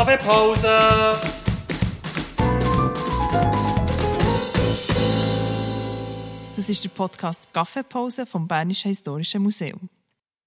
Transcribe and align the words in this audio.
Kaffeepause! 0.00 0.66
Das 6.56 6.70
ist 6.70 6.82
der 6.82 6.88
Podcast 6.88 7.52
Kaffeepause 7.52 8.24
vom 8.24 8.48
Bernischen 8.48 8.88
Historischen 8.88 9.42
Museum. 9.42 9.90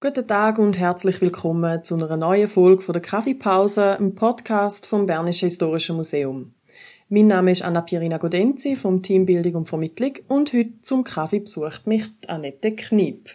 Guten 0.00 0.26
Tag 0.26 0.58
und 0.58 0.76
herzlich 0.76 1.20
willkommen 1.20 1.84
zu 1.84 1.94
einer 1.94 2.16
neuen 2.16 2.48
Folge 2.48 2.82
von 2.82 2.94
der 2.94 3.02
Kaffeepause, 3.02 3.96
einem 3.96 4.16
Podcast 4.16 4.88
vom 4.88 5.06
Bernischen 5.06 5.46
Historischen 5.46 5.94
Museum. 5.94 6.52
Mein 7.08 7.28
Name 7.28 7.52
ist 7.52 7.62
Anna 7.62 7.82
Pierina 7.82 8.18
Godenzi 8.18 8.74
vom 8.74 9.04
Team 9.04 9.24
Bildung 9.24 9.54
und 9.54 9.68
Vermittlung 9.68 10.14
und 10.26 10.52
heute 10.52 10.82
zum 10.82 11.04
Kaffee 11.04 11.38
besucht 11.38 11.86
mich 11.86 12.06
Annette 12.26 12.74
Kniep. 12.74 13.30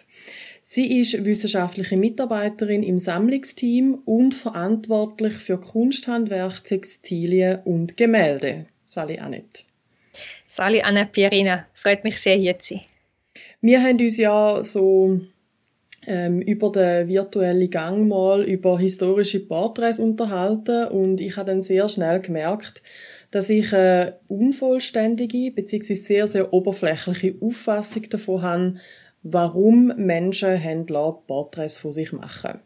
Sie 0.72 1.00
ist 1.00 1.24
wissenschaftliche 1.24 1.96
Mitarbeiterin 1.96 2.84
im 2.84 3.00
Sammlungsteam 3.00 4.02
und 4.04 4.34
verantwortlich 4.34 5.32
für 5.32 5.58
Kunsthandwerk, 5.58 6.62
Textilien 6.62 7.58
und 7.64 7.96
Gemälde. 7.96 8.66
Sali 8.84 9.18
Annette. 9.18 9.64
Sali 10.46 10.80
Anna 10.80 11.06
Pierina, 11.06 11.66
freut 11.74 12.04
mich 12.04 12.20
sehr, 12.20 12.36
hier 12.36 12.56
zu 12.60 12.74
sein. 12.74 12.84
Wir 13.60 13.82
haben 13.82 13.98
uns 13.98 14.16
ja 14.16 14.62
so 14.62 15.20
ähm, 16.06 16.40
über 16.40 16.70
den 16.70 17.08
virtuellen 17.08 17.68
Gang 17.68 18.06
mal 18.06 18.44
über 18.44 18.78
historische 18.78 19.40
Porträts 19.40 19.98
unterhalten 19.98 20.86
und 20.86 21.20
ich 21.20 21.36
habe 21.36 21.50
dann 21.50 21.62
sehr 21.62 21.88
schnell 21.88 22.20
gemerkt, 22.20 22.80
dass 23.32 23.50
ich 23.50 23.74
eine 23.74 24.20
unvollständige 24.28 25.50
bzw. 25.50 25.94
sehr, 25.94 26.28
sehr 26.28 26.52
oberflächliche 26.52 27.34
Auffassung 27.40 28.08
davon 28.08 28.42
habe, 28.42 28.74
warum 29.22 29.92
Menschen 29.96 30.56
Händler 30.56 31.18
Porträts 31.26 31.78
von 31.78 31.92
sich 31.92 32.12
machen. 32.12 32.60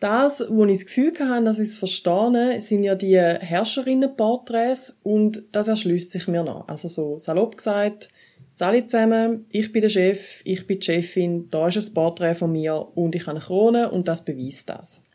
Das, 0.00 0.44
wo 0.50 0.66
ich 0.66 0.78
das 0.78 0.86
Gefühl 0.86 1.12
habe, 1.20 1.44
dass 1.44 1.58
ich 1.58 1.70
es 1.70 1.78
verstehe, 1.78 2.60
sind 2.60 2.82
ja 2.82 2.94
die 2.94 3.18
Herrscherinnenporträts 3.18 5.00
und 5.02 5.44
das 5.52 5.68
erschließt 5.68 6.12
sich 6.12 6.28
mir 6.28 6.42
noch. 6.42 6.68
Also 6.68 6.88
so 6.88 7.18
salopp 7.18 7.56
gesagt, 7.56 8.10
Sali 8.50 8.86
zusammen, 8.86 9.46
ich 9.50 9.72
bin 9.72 9.82
der 9.82 9.88
Chef, 9.88 10.40
ich 10.44 10.66
bin 10.66 10.80
die 10.80 10.84
Chefin, 10.84 11.48
da 11.50 11.68
ist 11.68 11.76
ein 11.76 11.94
Porträt 11.94 12.34
von 12.34 12.52
mir 12.52 12.88
und 12.94 13.14
ich 13.14 13.22
habe 13.22 13.32
eine 13.32 13.40
Krone 13.40 13.90
und 13.90 14.06
das 14.06 14.24
beweist 14.24 14.68
das. 14.68 15.05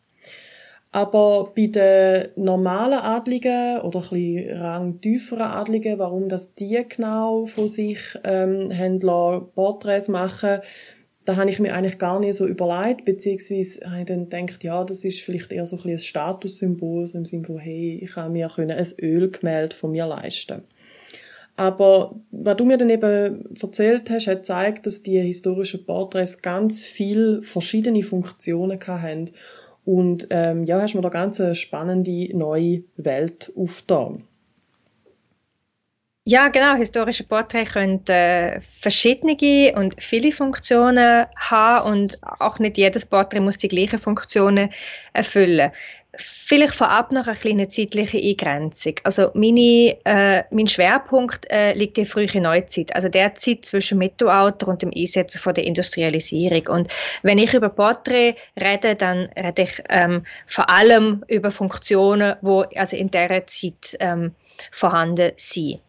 Aber 0.93 1.53
bei 1.55 1.67
den 1.67 2.29
normalen 2.35 2.99
Adligen 2.99 3.79
oder 3.79 4.03
ein 4.11 4.49
rangtieferen 4.51 5.41
Adligen, 5.41 5.99
warum 5.99 6.27
das 6.27 6.53
die 6.53 6.85
genau 6.87 7.45
von 7.45 7.69
sich 7.69 7.99
ähm, 8.25 8.71
Händler 8.71 9.47
Porträts 9.55 10.09
machen, 10.09 10.59
da 11.23 11.35
habe 11.37 11.49
ich 11.49 11.59
mir 11.59 11.73
eigentlich 11.73 11.97
gar 11.97 12.19
nicht 12.19 12.35
so 12.35 12.45
überlegt, 12.45 13.05
beziehungsweise 13.05 13.89
habe 13.89 14.01
ich 14.01 14.05
dann 14.07 14.27
gedacht, 14.27 14.63
ja, 14.63 14.83
das 14.83 15.05
ist 15.05 15.21
vielleicht 15.21 15.53
eher 15.53 15.65
so 15.65 15.77
ein, 15.77 15.89
ein 15.89 15.97
Statussymbol, 15.97 17.07
so 17.07 17.17
im 17.17 17.25
Sinne 17.25 17.45
von, 17.45 17.59
hey, 17.59 17.99
ich 18.01 18.11
kann 18.11 18.33
mir 18.33 18.49
ein 18.57 18.85
Ölgemälde 18.99 19.75
von 19.75 19.91
mir 19.91 20.07
leisten. 20.07 20.63
Aber 21.55 22.15
was 22.31 22.57
du 22.57 22.65
mir 22.65 22.77
dann 22.77 22.89
eben 22.89 23.55
erzählt 23.61 24.09
hast, 24.09 24.27
hat 24.27 24.37
gezeigt, 24.37 24.85
dass 24.85 25.03
die 25.03 25.19
historischen 25.19 25.85
Porträts 25.85 26.41
ganz 26.41 26.83
viele 26.83 27.43
verschiedene 27.43 28.03
Funktionen 28.03 28.79
hatten 28.79 29.31
und 29.85 30.27
ähm, 30.29 30.63
ja, 30.65 30.81
hast 30.81 30.95
mir 30.95 31.01
da 31.01 31.09
ganz 31.09 31.39
eine 31.41 31.55
spannende 31.55 32.35
neue 32.35 32.83
Welt 32.97 33.51
aufgetan. 33.55 34.23
Ja, 36.23 36.49
genau. 36.49 36.75
Historische 36.75 37.23
Porträts 37.23 37.73
können 37.73 38.05
äh, 38.07 38.61
verschiedene 38.61 39.73
und 39.75 39.95
viele 40.01 40.31
Funktionen 40.31 41.25
haben 41.35 41.91
und 41.91 42.19
auch 42.21 42.59
nicht 42.59 42.77
jedes 42.77 43.07
Porträt 43.07 43.39
muss 43.39 43.57
die 43.57 43.67
gleichen 43.67 43.97
Funktionen 43.97 44.69
erfüllen. 45.13 45.71
Vielleicht 46.17 46.75
vorab 46.75 47.13
noch 47.13 47.27
eine 47.27 47.37
kleine 47.37 47.67
zeitliche 47.69 48.17
Eingrenzung. 48.17 48.95
Also 49.03 49.31
meine, 49.33 49.97
äh, 50.03 50.43
mein 50.51 50.67
Schwerpunkt 50.67 51.49
äh, 51.49 51.73
liegt 51.73 51.97
in 51.97 52.05
frühe 52.05 52.41
Neuzeit, 52.41 52.93
also 52.93 53.07
der 53.07 53.33
Zeit 53.35 53.63
zwischen 53.63 53.97
Mittelalter 53.97 54.67
und 54.67 54.81
dem 54.81 54.91
Einsetzen 54.93 55.39
von 55.39 55.53
der 55.53 55.63
Industrialisierung. 55.63 56.67
Und 56.67 56.93
wenn 57.23 57.37
ich 57.37 57.53
über 57.53 57.69
Porträt 57.69 58.35
rede, 58.61 58.95
dann 58.95 59.29
rede 59.37 59.61
ich 59.61 59.81
ähm, 59.87 60.25
vor 60.47 60.69
allem 60.69 61.23
über 61.29 61.49
Funktionen, 61.49 62.35
wo 62.41 62.65
also 62.75 62.97
in 62.97 63.09
dieser 63.09 63.47
Zeit 63.47 63.95
ähm, 64.01 64.35
vorhanden 64.71 65.31
sind. 65.37 65.79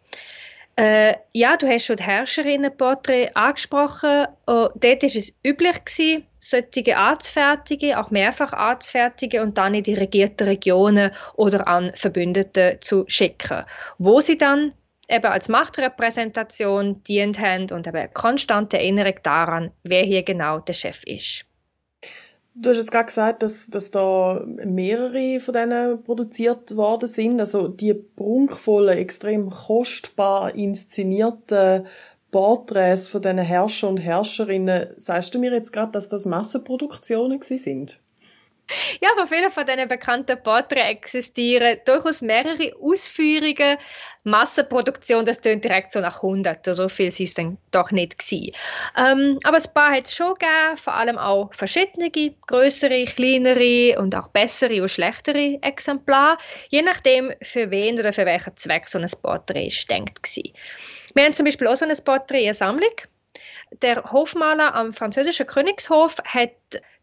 Äh, 0.76 1.14
ja, 1.32 1.56
du 1.56 1.66
hast 1.66 1.86
schon 1.86 1.96
die 1.96 2.04
Herrscherinnenporträt 2.04 3.30
angesprochen. 3.34 4.26
Oh, 4.46 4.69
dort 4.75 5.02
war 5.02 5.10
es 5.16 5.32
üblich, 5.44 5.84
gewesen, 5.84 6.26
solche 6.42 6.97
anzufertigen, 6.97 7.94
auch 7.94 8.10
mehrfach 8.10 8.53
anzufertigen 8.53 9.42
und 9.42 9.56
dann 9.58 9.75
in 9.75 9.84
die 9.84 9.94
regierten 9.94 10.47
Regionen 10.47 11.12
oder 11.36 11.69
an 11.69 11.92
Verbündete 11.94 12.78
zu 12.80 13.04
schicken, 13.06 13.64
wo 13.98 14.20
sie 14.20 14.36
dann 14.36 14.75
eben 15.08 15.26
als 15.26 15.48
Machtrepräsentation 15.48 17.02
dient 17.04 17.38
haben 17.38 17.70
und 17.70 17.86
eben 17.86 18.12
konstante 18.12 18.78
Erinnerung 18.78 19.14
daran, 19.22 19.70
wer 19.84 20.02
hier 20.02 20.22
genau 20.25 20.58
der 20.58 20.72
Chef 20.72 21.02
ist. 21.04 21.44
Du 22.54 22.69
hast 22.69 22.76
jetzt 22.76 22.91
gerade 22.91 23.06
gesagt, 23.06 23.42
dass, 23.42 23.69
dass 23.69 23.91
da 23.91 24.44
mehrere 24.44 25.41
von 25.41 25.54
denen 25.54 26.02
produziert 26.02 26.76
worden 26.76 27.08
sind. 27.08 27.41
Also 27.41 27.69
die 27.69 27.94
prunkvollen, 27.94 28.98
extrem 28.98 29.48
kostbar 29.48 30.54
inszenierten 30.54 31.86
Porträts 32.32 33.09
von 33.09 33.20
diesen 33.20 33.38
Herrscher 33.38 33.88
und 33.88 33.98
Herrscherinnen, 33.98 34.88
sagst 34.97 35.34
du 35.34 35.38
mir 35.38 35.53
jetzt 35.53 35.70
gerade, 35.70 35.93
dass 35.93 36.09
das 36.09 36.25
Massenproduktionen 36.25 37.41
sind? 37.43 38.00
Ja, 39.00 39.10
von 39.16 39.26
vielen 39.26 39.50
von 39.50 39.66
diesen 39.66 39.88
bekannten 39.88 40.42
Porträts 40.42 40.82
existieren 40.90 41.78
durchaus 41.84 42.22
mehrere 42.22 42.72
Ausführungen. 42.80 43.76
Massenproduktion, 44.24 45.24
das 45.24 45.40
tönt 45.40 45.64
direkt 45.64 45.92
so 45.92 46.00
nach 46.00 46.22
100. 46.22 46.64
So 46.64 46.88
viel 46.88 47.10
sind 47.10 47.26
es 47.26 47.34
dann 47.34 47.58
doch 47.72 47.90
nicht 47.90 48.18
gewesen. 48.18 48.52
Ähm, 48.96 49.38
aber 49.42 49.56
ein 49.56 49.74
paar 49.74 49.90
hat 49.90 50.06
es 50.06 50.14
schon 50.14 50.34
gegeben, 50.34 50.76
vor 50.76 50.94
allem 50.94 51.18
auch 51.18 51.52
verschiedene, 51.54 52.10
größere, 52.46 53.04
kleinere 53.06 53.98
und 53.98 54.14
auch 54.14 54.28
bessere 54.28 54.80
und 54.82 54.90
schlechtere 54.90 55.58
Exemplare, 55.62 56.38
je 56.70 56.82
nachdem, 56.82 57.32
für 57.42 57.70
wen 57.70 57.98
oder 57.98 58.12
für 58.12 58.26
welchen 58.26 58.56
Zweck 58.56 58.86
so 58.86 58.98
ein 58.98 59.10
Porträt 59.22 59.66
ist 59.66 59.90
denkt 59.90 60.22
gewesen. 60.22 60.52
Wir 61.14 61.24
haben 61.24 61.32
zum 61.32 61.46
Beispiel 61.46 61.66
auch 61.66 61.76
so 61.76 61.84
ein 61.84 62.04
Porträt 62.04 62.40
in 62.40 62.44
der 62.46 62.54
Sammlung 62.54 62.94
der 63.80 64.12
Hofmaler 64.12 64.74
am 64.74 64.92
französischen 64.92 65.46
Königshof 65.46 66.16
hat 66.24 66.50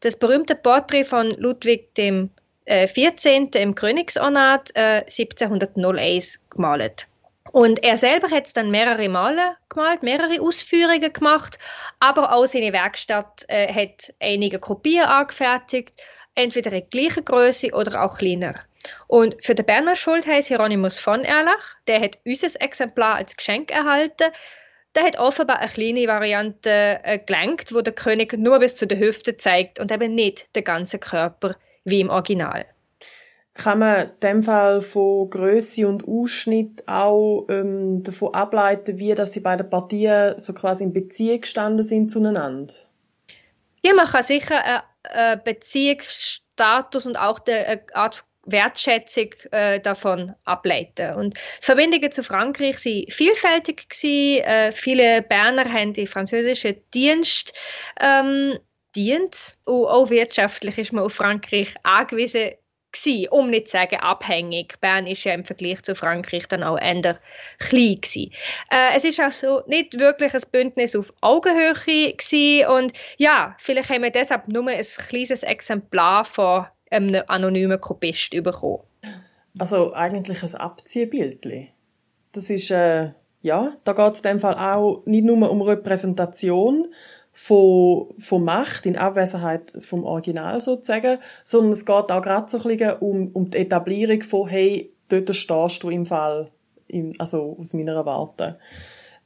das 0.01 0.17
berühmte 0.17 0.55
Porträt 0.55 1.03
von 1.03 1.31
Ludwig 1.37 1.93
dem 1.95 2.29
äh, 2.65 2.87
14. 2.87 3.49
im 3.55 3.75
Königsornat 3.75 4.71
äh, 4.75 5.01
1701 5.07 6.39
gemalt. 6.49 7.07
Und 7.51 7.83
er 7.83 7.97
selber 7.97 8.29
hat 8.29 8.45
es 8.45 8.53
dann 8.53 8.69
mehrere 8.69 9.09
Male 9.09 9.55
gemalt, 9.69 10.03
mehrere 10.03 10.39
Ausführungen 10.39 11.11
gemacht, 11.11 11.57
aber 11.99 12.31
auch 12.31 12.45
seine 12.45 12.73
Werkstatt 12.73 13.45
äh, 13.47 13.73
hat 13.73 14.13
einige 14.19 14.59
Kopien 14.59 15.05
angefertigt, 15.05 15.95
entweder 16.35 16.71
in 16.71 16.87
gleicher 16.91 17.23
Größe 17.23 17.71
oder 17.71 18.03
auch 18.03 18.19
kleiner. 18.19 18.53
Und 19.07 19.43
für 19.43 19.55
den 19.55 19.65
Berner 19.65 19.95
Schultheiß 19.95 20.47
Hieronymus 20.47 20.99
von 20.99 21.23
Erlach, 21.25 21.75
der 21.87 22.01
hat 22.01 22.19
unser 22.23 22.61
Exemplar 22.61 23.15
als 23.15 23.35
Geschenk 23.35 23.71
erhalten, 23.71 24.31
der 24.95 25.03
hat 25.03 25.19
offenbar 25.19 25.59
eine 25.59 25.69
kleine 25.69 26.07
Variante 26.07 26.99
äh, 27.03 27.19
gelenkt, 27.19 27.73
wo 27.73 27.81
der 27.81 27.93
König 27.93 28.33
nur 28.37 28.59
bis 28.59 28.75
zu 28.75 28.87
der 28.87 28.99
Hüfte 28.99 29.37
zeigt 29.37 29.79
und 29.79 29.91
eben 29.91 30.15
nicht 30.15 30.53
den 30.55 30.63
ganzen 30.63 30.99
Körper 30.99 31.55
wie 31.83 32.01
im 32.01 32.09
Original. 32.09 32.65
Kann 33.53 33.79
man 33.79 34.03
in 34.03 34.11
dem 34.23 34.43
Fall 34.43 34.81
von 34.81 35.29
Größe 35.29 35.87
und 35.87 36.07
Ausschnitt 36.07 36.87
auch 36.87 37.45
ähm, 37.49 38.03
davon 38.03 38.33
ableiten, 38.33 38.99
wie 38.99 39.13
dass 39.13 39.31
die 39.31 39.41
beiden 39.41 39.69
Partien 39.69 40.39
so 40.39 40.53
quasi 40.53 40.85
in 40.85 40.93
Beziehung 40.93 41.41
gestanden 41.41 41.83
sind 41.83 42.09
zueinander? 42.09 42.73
Ja, 43.83 43.93
man 43.93 44.07
kann 44.07 44.23
sicher 44.23 44.83
einen 45.03 45.43
Beziehungsstatus 45.43 47.05
und 47.05 47.17
auch 47.17 47.39
eine 47.47 47.81
Art 47.93 48.23
Wertschätzung 48.51 49.29
äh, 49.51 49.79
davon 49.79 50.33
ableiten. 50.45 51.15
Und 51.15 51.35
die 51.35 51.65
Verbindungen 51.65 52.11
zu 52.11 52.23
Frankreich 52.23 52.79
sind 52.79 53.11
vielfältig 53.11 53.89
gewesen. 53.89 54.43
Äh, 54.43 54.71
viele 54.71 55.21
Berner 55.21 55.71
haben 55.71 55.93
die 55.93 56.07
französische 56.07 56.73
Dienst 56.93 57.53
ähm, 58.01 58.57
dient 58.95 59.57
und 59.65 59.85
auch 59.85 60.09
wirtschaftlich 60.09 60.77
ist 60.77 60.93
man 60.93 61.03
auf 61.03 61.13
Frankreich 61.13 61.73
angewiesen 61.83 62.51
gewesen, 62.91 63.27
um 63.29 63.49
nicht 63.49 63.67
zu 63.67 63.73
sagen 63.73 63.97
abhängig. 63.97 64.79
Bern 64.81 65.07
ist 65.07 65.23
ja 65.23 65.33
im 65.33 65.45
Vergleich 65.45 65.83
zu 65.83 65.95
Frankreich 65.95 66.47
dann 66.47 66.63
auch 66.63 66.79
eher 66.79 67.19
klein 67.59 68.01
gewesen. 68.01 68.31
Äh, 68.71 68.95
es 68.95 69.03
ist 69.03 69.19
also 69.19 69.61
nicht 69.67 69.99
wirklich 69.99 70.33
ein 70.33 70.41
Bündnis 70.51 70.95
auf 70.95 71.13
Augenhöhe 71.21 71.73
gewesen 71.73 72.67
und 72.67 72.93
ja, 73.17 73.55
vielleicht 73.59 73.89
haben 73.89 74.03
wir 74.03 74.11
deshalb 74.11 74.47
nur 74.47 74.67
ein 74.67 74.83
kleines 75.07 75.43
Exemplar 75.43 76.25
von 76.25 76.65
einem 76.89 77.23
anonymen 77.27 77.79
Kopist 77.79 78.31
bekommen. 78.31 78.83
Also 79.57 79.93
eigentlich 79.93 80.43
ein 80.43 80.55
Abziehbildli. 80.55 81.69
Das 82.31 82.49
ist, 82.49 82.71
äh, 82.71 83.11
ja, 83.41 83.73
da 83.83 83.93
geht 83.93 84.13
es 84.13 84.19
in 84.19 84.29
dem 84.31 84.39
Fall 84.39 84.55
auch 84.55 85.03
nicht 85.05 85.25
nur 85.25 85.49
um 85.49 85.61
Repräsentation 85.61 86.87
von, 87.31 88.07
von 88.19 88.43
Macht 88.43 88.85
in 88.85 88.97
Abwesenheit 88.97 89.73
vom 89.79 90.03
Original 90.03 90.59
sozusagen, 90.59 91.19
sondern 91.43 91.71
es 91.71 91.85
geht 91.85 92.11
auch 92.11 92.21
gerade 92.21 92.49
so 92.49 92.57
ein 92.57 92.77
bisschen 92.77 92.97
um, 92.99 93.27
um 93.33 93.49
die 93.49 93.59
Etablierung 93.59 94.21
von, 94.21 94.47
hey, 94.47 94.93
dort 95.07 95.33
stehst 95.35 95.83
du 95.83 95.89
im 95.89 96.05
Fall, 96.05 96.51
im, 96.87 97.13
also 97.17 97.57
aus 97.59 97.73
meiner 97.73 98.05
Warte. 98.05 98.59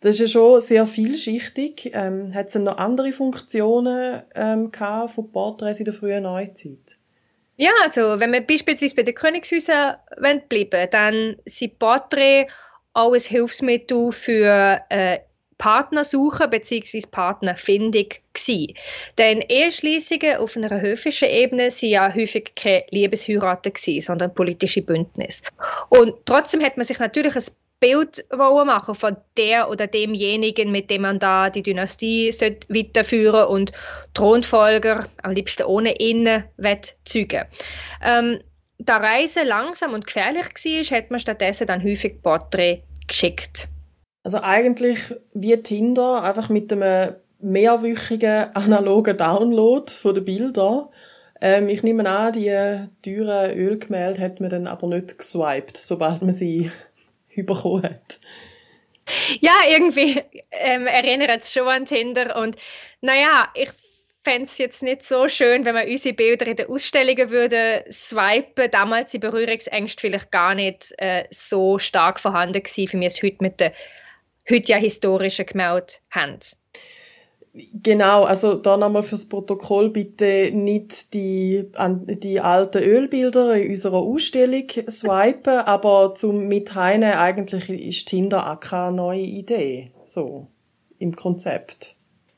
Das 0.02 0.16
ist 0.16 0.20
ja 0.20 0.28
schon 0.28 0.62
sehr 0.62 0.86
vielschichtig. 0.86 1.92
Ähm, 1.94 2.34
hat 2.34 2.48
es 2.48 2.56
noch 2.56 2.78
andere 2.78 3.14
Funktionen 3.14 4.22
ähm, 4.36 4.70
gehabt 4.70 5.12
von 5.12 5.32
Porträts 5.32 5.80
in 5.80 5.86
der 5.86 5.94
frühen 5.94 6.24
Neuzeit? 6.24 6.98
Ja, 7.58 7.72
also 7.84 8.20
wenn 8.20 8.34
wir 8.34 8.42
beispielsweise 8.42 8.96
bei 8.96 9.04
den 9.04 9.16
Königshäusern 9.16 9.98
bleiben 10.50 10.88
dann 10.92 11.36
sind 11.46 11.78
Porträts 11.80 12.52
auch 12.94 13.14
ein 13.14 13.20
Hilfsmittel 13.20 14.12
für 14.12 14.82
äh, 14.90 15.20
Partnersuche 15.58 16.48
bzw. 16.48 17.02
Partnerfindung 17.10 18.10
gewesen. 18.34 18.74
Denn 19.18 19.42
Eheschließungen 19.48 20.38
auf 20.38 20.58
einer 20.58 20.82
höfischen 20.82 21.30
Ebene 21.30 21.72
sind 21.72 21.92
ja 21.92 22.14
häufig 22.14 22.54
keine 22.56 22.84
Liebesheiraten 22.90 23.72
gewesen, 23.72 24.02
sondern 24.02 24.34
politische 24.34 24.82
Bündnisse. 24.82 25.44
Und 25.90 26.16
trotzdem 26.26 26.64
hat 26.64 26.76
man 26.76 26.86
sich 26.86 27.00
natürlich 27.00 27.36
ein 27.36 27.44
Bild 27.84 28.26
machen 28.32 28.96
von 28.96 29.18
der 29.36 29.70
oder 29.70 29.88
demjenigen, 29.88 30.72
mit 30.72 30.90
dem 30.90 31.02
man 31.02 31.20
da 31.20 31.50
die 31.50 31.64
Dynastie 31.64 32.32
weiterführen 32.70 33.48
und 33.48 33.74
Thronfolger 34.14 35.06
am 35.22 35.34
liebsten 35.34 35.64
ohne 35.64 36.00
ihn 36.00 36.30
zeugen 37.04 37.44
ähm, 38.02 38.40
da 38.80 38.98
Reise 38.98 39.44
langsam 39.44 39.94
und 39.94 40.08
gefährlich 40.08 40.46
war, 40.46 40.98
hat 40.98 41.12
man 41.12 41.20
stattdessen 41.20 41.68
dann 41.68 41.84
häufig 41.84 42.22
Porträt 42.22 42.84
geschickt. 43.08 43.68
Also 44.24 44.40
eigentlich 44.42 45.00
wie 45.34 45.56
Tinder, 45.58 46.24
einfach 46.24 46.50
mit 46.50 46.72
einem 46.72 47.16
mehrwöchigen 47.40 48.56
analogen 48.56 49.18
Download 49.18 49.92
von 49.92 50.16
den 50.16 50.26
Bildern. 50.26 50.86
Ähm, 51.42 51.68
ich 51.68 51.84
nehme 51.84 52.10
an, 52.10 52.32
die 52.34 52.50
teuren 53.04 53.58
Ölgemälde 53.58 54.22
hat 54.22 54.40
man 54.40 54.50
dann 54.50 54.68
aber 54.68 54.88
nicht 54.88 55.18
geswiped, 55.18 55.76
sobald 55.76 56.22
man 56.22 56.32
sie 56.32 56.72
bekommen 57.46 57.84
hat. 57.84 58.20
Ja, 59.42 59.54
irgendwie 59.70 60.22
ähm, 60.52 60.88
erinnert 60.88 61.44
es 61.44 61.52
schon 61.52 61.68
an 61.68 61.86
Tinder 61.86 62.38
und 62.38 62.56
naja, 63.02 63.50
ich 63.54 63.70
fände 64.24 64.46
es 64.46 64.58
jetzt 64.58 64.82
nicht 64.82 65.04
so 65.04 65.28
schön, 65.28 65.66
wenn 65.66 65.76
man 65.76 65.88
unsere 65.88 66.16
Bilder 66.16 66.48
in 66.48 66.56
den 66.56 66.70
Ausstellungen 66.70 67.30
würde 67.30 67.84
swipen. 67.92 68.72
Damals 68.72 69.12
die 69.12 69.20
Berührungsängste 69.20 70.00
vielleicht 70.00 70.32
gar 70.32 70.56
nicht 70.56 70.94
äh, 70.98 71.26
so 71.30 71.78
stark 71.80 72.20
vorhanden 72.20 72.64
gewesen, 72.64 72.94
wie 72.94 73.02
wir 73.02 73.08
es 73.08 73.22
heute 73.22 73.38
mit 73.42 73.60
den 73.60 73.72
heute 74.50 74.72
ja 74.72 74.78
historischen 74.78 75.46
Gemälde 75.46 75.94
haben. 76.10 76.40
Genau, 77.56 78.24
also 78.24 78.56
da 78.56 78.78
nochmal 78.78 79.04
fürs 79.04 79.30
Protokoll 79.30 79.92
bitte 79.92 80.50
nicht 80.52 81.14
die, 81.14 81.70
an, 81.76 82.08
die 82.08 82.40
alten 82.40 82.82
Ölbilder 82.82 83.54
in 83.56 83.70
unserer 83.70 83.98
Ausstellung 83.98 84.68
swipen, 84.90 85.60
aber 85.60 86.16
zum 86.16 86.48
Mitteilen 86.48 87.04
eigentlich 87.04 87.70
ist 87.70 88.08
Tinder 88.08 88.52
auch 88.52 88.60
keine 88.60 88.96
neue 88.96 89.22
Idee, 89.22 89.92
so, 90.04 90.48
im 90.98 91.16
Konzept. 91.16 91.96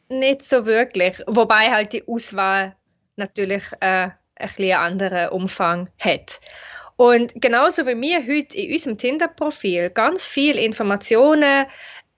Nicht 0.10 0.44
so 0.44 0.66
wirklich, 0.66 1.24
wobei 1.28 1.72
halt 1.72 1.94
die 1.94 2.06
Auswahl 2.10 2.76
natürlich 3.16 3.64
äh, 3.80 4.10
ein 4.10 4.50
bisschen 4.58 4.78
anderen 4.78 5.30
Umfang 5.30 5.88
hat. 5.98 6.42
Und 6.98 7.32
genauso 7.36 7.86
wie 7.86 8.02
wir 8.02 8.20
heute 8.28 8.58
in 8.58 8.74
unserem 8.74 8.98
Tinder-Profil 8.98 9.92
ganz 9.92 10.26
viele 10.26 10.60
Informationen 10.60 11.68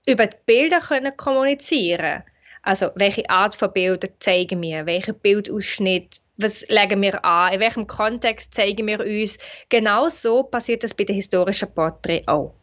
über 0.08 0.26
die 0.26 0.38
Bilder 0.48 0.80
können 0.80 1.16
kommunizieren 1.16 2.24
Also, 2.68 2.92
welche 2.96 3.30
Art 3.30 3.56
von 3.56 3.72
Bildern 3.72 4.12
zeigen 4.20 4.62
wir? 4.62 4.86
Welchen 4.86 5.18
Bildausschnitt? 5.18 6.20
Was 6.36 6.68
legen 6.68 7.02
wir 7.02 7.24
an? 7.24 7.54
In 7.54 7.62
welchem 7.62 7.88
Kontext 7.88 8.54
zeigen 8.54 8.88
wir 8.88 9.00
uns? 9.00 9.40
Genau 9.70 10.10
so 10.10 10.44
passiert 10.44 10.84
das 10.84 10.94
bei 10.94 11.06
den 11.06 11.16
historischen 11.16 11.74
Porträts 11.74 12.28
auch. 12.28 12.54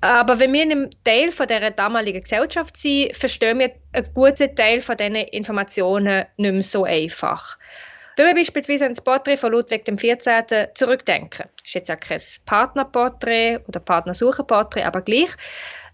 Aber 0.00 0.40
wenn 0.40 0.54
wir 0.54 0.62
in 0.62 0.72
einem 0.72 0.90
Teil 1.04 1.32
von 1.32 1.46
der 1.46 1.70
damaligen 1.70 2.22
Gesellschaft 2.22 2.78
sind, 2.78 3.14
verstehen 3.14 3.58
wir 3.58 3.72
einen 3.92 4.08
guten 4.14 4.56
Teil 4.56 4.80
von 4.80 4.96
diesen 4.96 5.16
Informationen 5.16 6.24
nicht 6.38 6.52
mehr 6.52 6.62
so 6.62 6.84
einfach. 6.84 7.58
Wenn 8.16 8.28
wir 8.28 8.34
beispielsweise 8.34 8.86
an 8.86 8.92
das 8.92 9.04
Porträt 9.04 9.36
von 9.36 9.52
Ludwig 9.52 9.84
XIV. 9.84 10.72
zurückdenken, 10.72 11.44
das 11.58 11.66
ist 11.66 11.74
jetzt 11.74 11.90
auch 11.90 12.00
kein 12.00 12.20
Partnerporträt 12.46 13.58
oder 13.68 13.80
Partnersuchenporträt, 13.80 14.84
aber 14.84 15.02
gleich, 15.02 15.28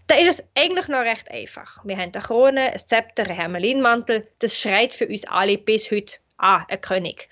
da 0.07 0.15
ist 0.15 0.39
es 0.39 0.43
eigentlich 0.57 0.87
noch 0.87 1.01
recht 1.01 1.29
einfach. 1.31 1.79
Wir 1.83 1.97
haben 1.97 2.11
eine 2.13 2.23
Krone, 2.23 2.71
ein 2.71 2.79
Zepter, 2.79 3.23
einen 3.23 3.35
Hermelinmantel. 3.35 4.27
Das 4.39 4.57
schreit 4.57 4.93
für 4.93 5.07
uns 5.07 5.25
alle 5.25 5.57
bis 5.57 5.91
heute 5.91 6.17
an, 6.37 6.65
ein 6.69 6.81
König. 6.81 7.29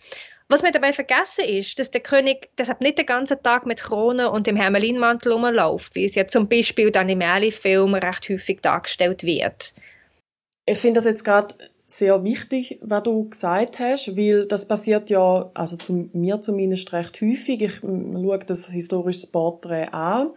Was 0.47 0.63
wir 0.63 0.71
dabei 0.71 0.91
vergessen 0.91 1.45
ist, 1.45 1.79
dass 1.79 1.91
der 1.91 2.01
König 2.01 2.49
deshalb 2.57 2.81
nicht 2.81 2.97
den 2.97 3.05
ganzen 3.05 3.41
Tag 3.41 3.65
mit 3.65 3.79
Krone 3.79 4.29
und 4.31 4.47
dem 4.47 4.57
Hermelinmantel 4.57 5.31
rumläuft, 5.31 5.95
wie 5.95 6.03
es 6.03 6.15
ja 6.15 6.27
zum 6.27 6.49
Beispiel 6.49 6.89
im 6.89 7.17
Merli-Film 7.17 7.93
recht 7.93 8.27
häufig 8.27 8.59
dargestellt 8.61 9.23
wird. 9.23 9.73
Ich 10.65 10.77
finde 10.77 10.97
das 10.97 11.05
jetzt 11.05 11.23
gerade 11.23 11.55
sehr 11.85 12.23
wichtig, 12.23 12.79
was 12.81 13.03
du 13.03 13.29
gesagt 13.29 13.79
hast, 13.79 14.15
weil 14.15 14.45
das 14.45 14.67
passiert 14.67 15.09
ja, 15.09 15.49
also 15.53 15.77
zu 15.77 16.09
mir 16.13 16.41
zumindest 16.41 16.91
recht 16.93 17.21
häufig. 17.21 17.61
Ich 17.61 17.75
schaue 17.79 18.39
das 18.39 18.67
historische 18.67 19.27
Porträt 19.27 19.87
an 19.91 20.31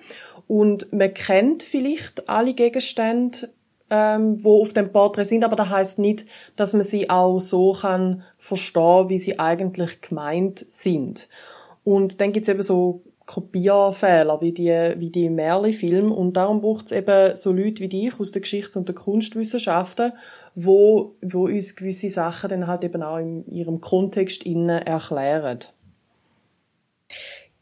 und 0.49 0.93
man 0.93 1.13
kennt 1.15 1.63
vielleicht 1.63 2.29
alle 2.29 2.55
Gegenstände, 2.55 3.51
ähm, 3.91 4.43
wo 4.43 4.63
auf 4.63 4.73
dem 4.73 4.93
Porträt 4.93 5.25
sind, 5.25 5.45
aber 5.45 5.57
das 5.57 5.71
heißt 5.71 5.99
nicht, 5.99 6.27
dass 6.57 6.73
man 6.73 6.83
sie 6.83 7.11
auch 7.11 7.39
so 7.39 7.73
kann 7.73 8.23
verstehen, 8.39 9.09
wie 9.09 9.19
sie 9.19 9.39
eigentlich 9.39 10.01
gemeint 10.01 10.65
sind. 10.69 11.29
Und 11.85 12.21
dann 12.21 12.33
gibt's 12.33 12.49
eben 12.49 12.63
so 12.63 13.03
Kopierfehler 13.27 14.41
wie 14.43 14.53
die, 14.53 14.95
wie 14.99 15.11
die 15.11 15.31
Merli-Film 15.31 16.13
und 16.13 16.35
darum 16.35 16.61
braucht 16.61 16.87
es 16.87 16.93
eben 16.93 17.37
so 17.37 17.53
Leute 17.53 17.83
wie 17.83 17.89
dich 17.89 18.21
aus 18.21 18.33
der 18.33 18.43
Geschichts- 18.43 18.77
und 18.77 18.87
der 18.87 18.95
Kunstwissenschaften, 18.95 20.13
wo, 20.55 21.17
wo 21.23 21.45
uns 21.47 21.75
gewisse 21.75 22.11
Sachen 22.11 22.51
dann 22.51 22.67
halt 22.67 22.85
eben 22.85 23.03
auch 23.03 23.19
in 23.19 23.47
ihrem 23.47 23.81
Kontext 23.81 24.43
innen 24.43 24.83
erklären. 24.83 25.61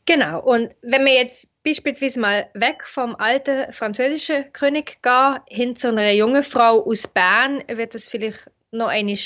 Genau, 0.05 0.43
und 0.43 0.75
wenn 0.83 1.05
wir 1.05 1.15
jetzt 1.15 1.52
beispielsweise 1.65 2.21
mal 2.21 2.51
weg 2.55 2.87
vom 2.87 3.15
alten 3.17 3.73
französischen 3.73 4.53
König 4.53 5.03
gehen, 5.03 5.39
hin 5.49 5.77
zu 5.77 5.89
einer 5.89 6.11
jungen 6.11 6.43
Frau 6.43 6.85
aus 6.85 7.07
Bern, 7.07 7.63
wird 7.69 7.95
das 7.95 8.09
vielleicht 8.09 8.51
noch 8.71 8.89
einmal 8.89 9.19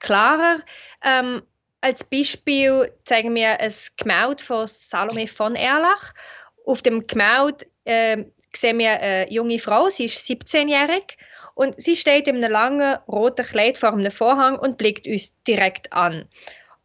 klarer. 0.00 0.60
Ähm, 1.04 1.42
als 1.80 2.02
Beispiel 2.02 2.92
zeigen 3.04 3.34
wir 3.34 3.60
ein 3.60 3.72
Gemälde 3.96 4.42
von 4.42 4.66
Salome 4.66 5.26
von 5.26 5.54
Erlach. 5.54 6.14
Auf 6.64 6.80
dem 6.80 7.06
Gemälde 7.06 7.66
äh, 7.84 8.24
sehen 8.54 8.78
wir 8.78 9.00
eine 9.00 9.30
junge 9.30 9.58
Frau, 9.58 9.88
sie 9.90 10.06
ist 10.06 10.26
17-jährig 10.26 11.18
und 11.54 11.80
sie 11.80 11.96
steht 11.96 12.26
in 12.26 12.36
einem 12.36 12.50
langen 12.50 12.96
roten 13.06 13.44
Kleid 13.44 13.78
vor 13.78 13.92
einem 13.92 14.10
Vorhang 14.10 14.58
und 14.58 14.78
blickt 14.78 15.06
uns 15.06 15.40
direkt 15.42 15.92
an. 15.92 16.28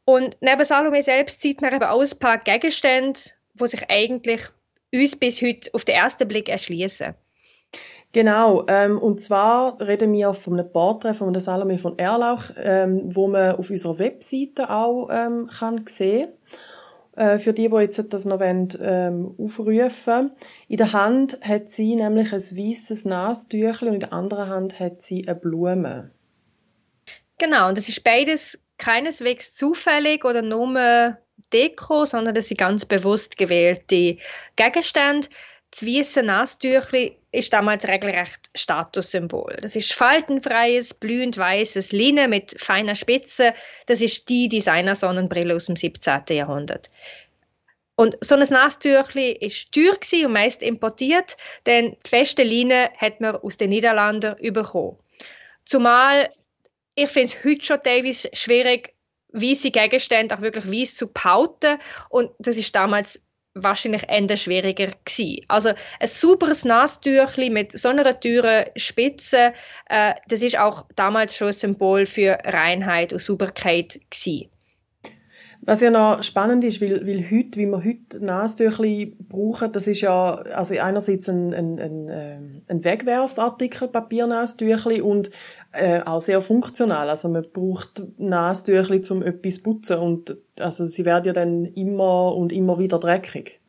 Und 0.05 0.37
neben 0.41 0.65
Salome 0.65 1.01
selbst 1.01 1.41
sieht 1.41 1.61
man 1.61 1.73
eben 1.73 1.83
auch 1.83 2.01
ein 2.01 2.19
paar 2.19 2.37
Gegenstände, 2.39 3.19
die 3.53 3.67
sich 3.67 3.89
eigentlich 3.89 4.41
uns 4.93 5.15
bis 5.15 5.41
heute 5.41 5.69
auf 5.73 5.85
den 5.85 5.95
ersten 5.95 6.27
Blick 6.27 6.49
erschließen. 6.49 7.15
Genau, 8.11 8.65
ähm, 8.67 8.97
und 8.97 9.21
zwar 9.21 9.79
reden 9.79 10.11
wir 10.13 10.33
von 10.33 10.59
einem 10.59 10.71
Porträt 10.71 11.13
von 11.13 11.31
der 11.31 11.41
Salome 11.41 11.77
von 11.77 11.99
Erlauch, 11.99 12.45
ähm, 12.57 13.03
wo 13.05 13.27
man 13.27 13.55
auf 13.55 13.69
unserer 13.69 13.99
Webseite 13.99 14.69
auch 14.71 15.09
ähm, 15.11 15.47
kann 15.47 15.85
sehen 15.87 16.29
äh, 17.15 17.37
für 17.37 17.53
die, 17.53 17.69
die 17.69 17.75
jetzt 17.75 18.01
das 18.11 18.25
noch 18.25 18.39
wollen, 18.39 18.69
ähm, 18.81 19.35
aufrufen 19.37 20.31
In 20.67 20.77
der 20.77 20.93
Hand 20.93 21.39
hat 21.41 21.69
sie 21.69 21.95
nämlich 21.95 22.33
ein 22.33 22.39
weißes 22.39 23.05
Nastüchel 23.05 23.89
und 23.89 23.95
in 23.95 23.99
der 23.99 24.13
anderen 24.13 24.49
Hand 24.49 24.79
hat 24.79 25.03
sie 25.03 25.27
eine 25.27 25.39
Blume. 25.39 26.11
Genau, 27.37 27.69
und 27.69 27.77
das 27.77 27.89
ist 27.89 28.03
beides 28.03 28.57
keineswegs 28.77 29.53
zufällig 29.53 30.25
oder 30.25 30.41
nur 30.41 31.17
Deko, 31.53 32.05
sondern 32.05 32.35
das 32.35 32.47
sind 32.47 32.57
ganz 32.57 32.85
bewusst 32.85 33.37
gewählte 33.37 34.17
Gegenstände. 34.55 35.27
Das 35.71 35.85
weiße 35.85 36.23
Nastüchli 36.23 37.15
ist 37.31 37.53
damals 37.53 37.87
regelrecht 37.87 38.49
Statussymbol. 38.55 39.57
Das 39.61 39.75
ist 39.75 39.93
faltenfreies, 39.93 40.95
blühend 40.95 41.37
weißes 41.37 41.91
Linnen 41.91 42.31
mit 42.31 42.59
feiner 42.59 42.95
Spitze. 42.95 43.53
Das 43.85 44.01
ist 44.01 44.27
die 44.29 44.49
Designer-Sonnenbrille 44.49 45.55
aus 45.55 45.67
dem 45.67 45.75
17. 45.75 46.21
Jahrhundert. 46.29 46.89
Und 47.95 48.17
so 48.21 48.35
ein 48.35 48.47
Nastüchli 48.49 49.31
ist 49.33 49.71
teuer 49.71 50.25
und 50.25 50.33
meist 50.33 50.63
importiert, 50.63 51.37
denn 51.65 51.97
das 52.01 52.09
beste 52.09 52.43
Linnen 52.43 52.87
hat 52.97 53.21
man 53.21 53.35
aus 53.35 53.57
den 53.57 53.69
Niederlanden 53.69 54.35
bekommen. 54.53 54.97
Zumal 55.65 56.29
ich 56.99 57.09
finde 57.09 57.33
es 57.33 57.43
heute 57.45 57.63
schon 57.63 57.81
teilweise 57.81 58.29
schwierig, 58.33 58.93
weiße 59.31 59.71
Gegenstände 59.71 60.35
auch 60.35 60.41
wirklich 60.41 60.71
weiß 60.71 60.95
zu 60.95 61.07
behalten. 61.07 61.79
Und 62.09 62.31
das 62.39 62.57
ist 62.57 62.75
damals 62.75 63.21
wahrscheinlich 63.53 64.03
eher 64.07 64.37
schwieriger 64.37 64.91
gewesen. 65.05 65.45
Also 65.47 65.69
ein 65.99 66.07
sauberes 66.07 66.65
Nastüchli 66.65 67.49
mit 67.49 67.77
so 67.77 67.89
einer 67.89 68.19
teuren 68.19 68.65
Spitze, 68.75 69.53
äh, 69.89 70.13
das 70.27 70.41
ist 70.41 70.57
auch 70.57 70.85
damals 70.95 71.35
schon 71.35 71.47
ein 71.47 71.53
Symbol 71.53 72.05
für 72.05 72.37
Reinheit 72.45 73.13
und 73.13 73.21
Sauberkeit 73.21 73.99
gewesen. 74.09 74.49
Was 75.61 75.81
ja 75.81 75.89
noch 75.89 76.23
spannend 76.23 76.63
ist, 76.63 76.81
weil, 76.81 77.05
weil 77.05 77.29
heute, 77.29 77.59
wie 77.59 77.65
wir 77.65 77.83
heute 77.83 78.23
Nasentüchli 78.23 79.17
brauchen, 79.27 79.71
das 79.73 79.87
ist 79.87 80.01
ja 80.01 80.35
also 80.35 80.79
einerseits 80.79 81.27
ein, 81.27 81.53
ein, 81.53 81.79
ein, 81.79 82.07
ähm, 82.09 82.61
ein 82.67 82.83
Wegwerfartikel, 82.83 83.89
Papiernasentüchli, 83.89 85.01
und 85.01 85.29
äh, 85.73 86.01
auch 86.01 86.21
sehr 86.21 86.41
funktional. 86.41 87.09
Also 87.09 87.27
man 87.27 87.45
braucht 87.51 88.01
Nasentüchli, 88.17 89.01
um 89.09 89.21
etwas 89.21 89.55
zu 89.55 89.63
putzen 89.63 89.99
und 89.99 90.37
also 90.59 90.87
sie 90.87 91.05
werden 91.05 91.25
ja 91.25 91.33
dann 91.33 91.65
immer 91.65 92.35
und 92.35 92.53
immer 92.53 92.79
wieder 92.79 92.97
dreckig. 92.97 93.59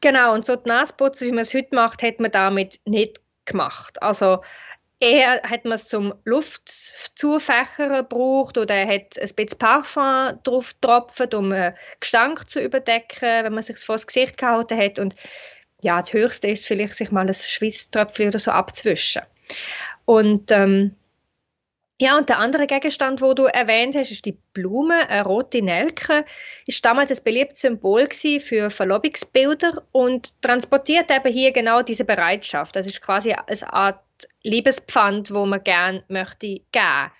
Genau, 0.00 0.32
und 0.32 0.46
so 0.46 0.56
die 0.56 0.68
Nasenputzen, 0.68 1.28
wie 1.28 1.32
man 1.32 1.42
es 1.42 1.52
heute 1.52 1.74
macht, 1.74 2.02
hat 2.02 2.20
man 2.20 2.30
damit 2.30 2.80
nicht 2.86 3.20
gemacht. 3.44 4.02
Also 4.02 4.38
Eher 5.02 5.40
hat 5.42 5.64
man 5.64 5.72
es 5.72 5.88
zum 5.88 6.14
Luftzufächern 6.24 7.94
gebraucht 7.94 8.58
oder 8.58 8.74
er 8.74 8.94
hat 8.94 9.18
ein 9.18 9.34
bisschen 9.34 9.58
Parfum 9.58 10.38
drauf 10.42 10.74
getropft, 10.74 11.34
um 11.34 11.52
einen 11.52 11.74
Gestank 12.00 12.50
zu 12.50 12.60
überdecken, 12.60 13.44
wenn 13.44 13.54
man 13.54 13.62
sich 13.62 13.78
vor 13.78 13.94
das 13.94 14.06
Gesicht 14.06 14.36
gehalten 14.36 14.78
hat. 14.78 14.98
Und 14.98 15.16
ja, 15.82 15.98
das 15.98 16.12
Höchste 16.12 16.48
ist 16.48 16.66
vielleicht, 16.66 16.94
sich 16.94 17.10
mal 17.10 17.26
ein 17.26 17.32
Schweißtröpfchen 17.32 18.28
oder 18.28 18.38
so 18.38 18.50
abzuwischen. 18.50 19.22
Und 20.04 20.50
ähm, 20.50 20.94
ja, 22.00 22.16
und 22.16 22.30
der 22.30 22.38
andere 22.38 22.66
Gegenstand, 22.66 23.20
wo 23.20 23.34
du 23.34 23.44
erwähnt 23.44 23.94
hast, 23.94 24.10
ist 24.10 24.24
die 24.24 24.38
Blume, 24.54 25.08
eine 25.08 25.22
rote 25.22 25.60
Nelke, 25.60 26.24
ist 26.66 26.82
damals 26.82 27.10
ein 27.10 27.22
beliebtes 27.22 27.60
Symbol 27.60 28.06
für 28.10 28.70
Verlobungsbilder 28.70 29.82
und 29.92 30.32
transportiert 30.42 31.10
eben 31.10 31.30
hier 31.30 31.52
genau 31.52 31.82
diese 31.82 32.06
Bereitschaft. 32.06 32.74
Das 32.74 32.86
ist 32.86 33.02
quasi 33.02 33.32
eine 33.32 33.72
Art 33.72 34.00
Liebespfand, 34.42 35.32
wo 35.34 35.46
man 35.46 35.62
gerne 35.62 36.04
möchte 36.08 36.60
geben. 36.72 37.10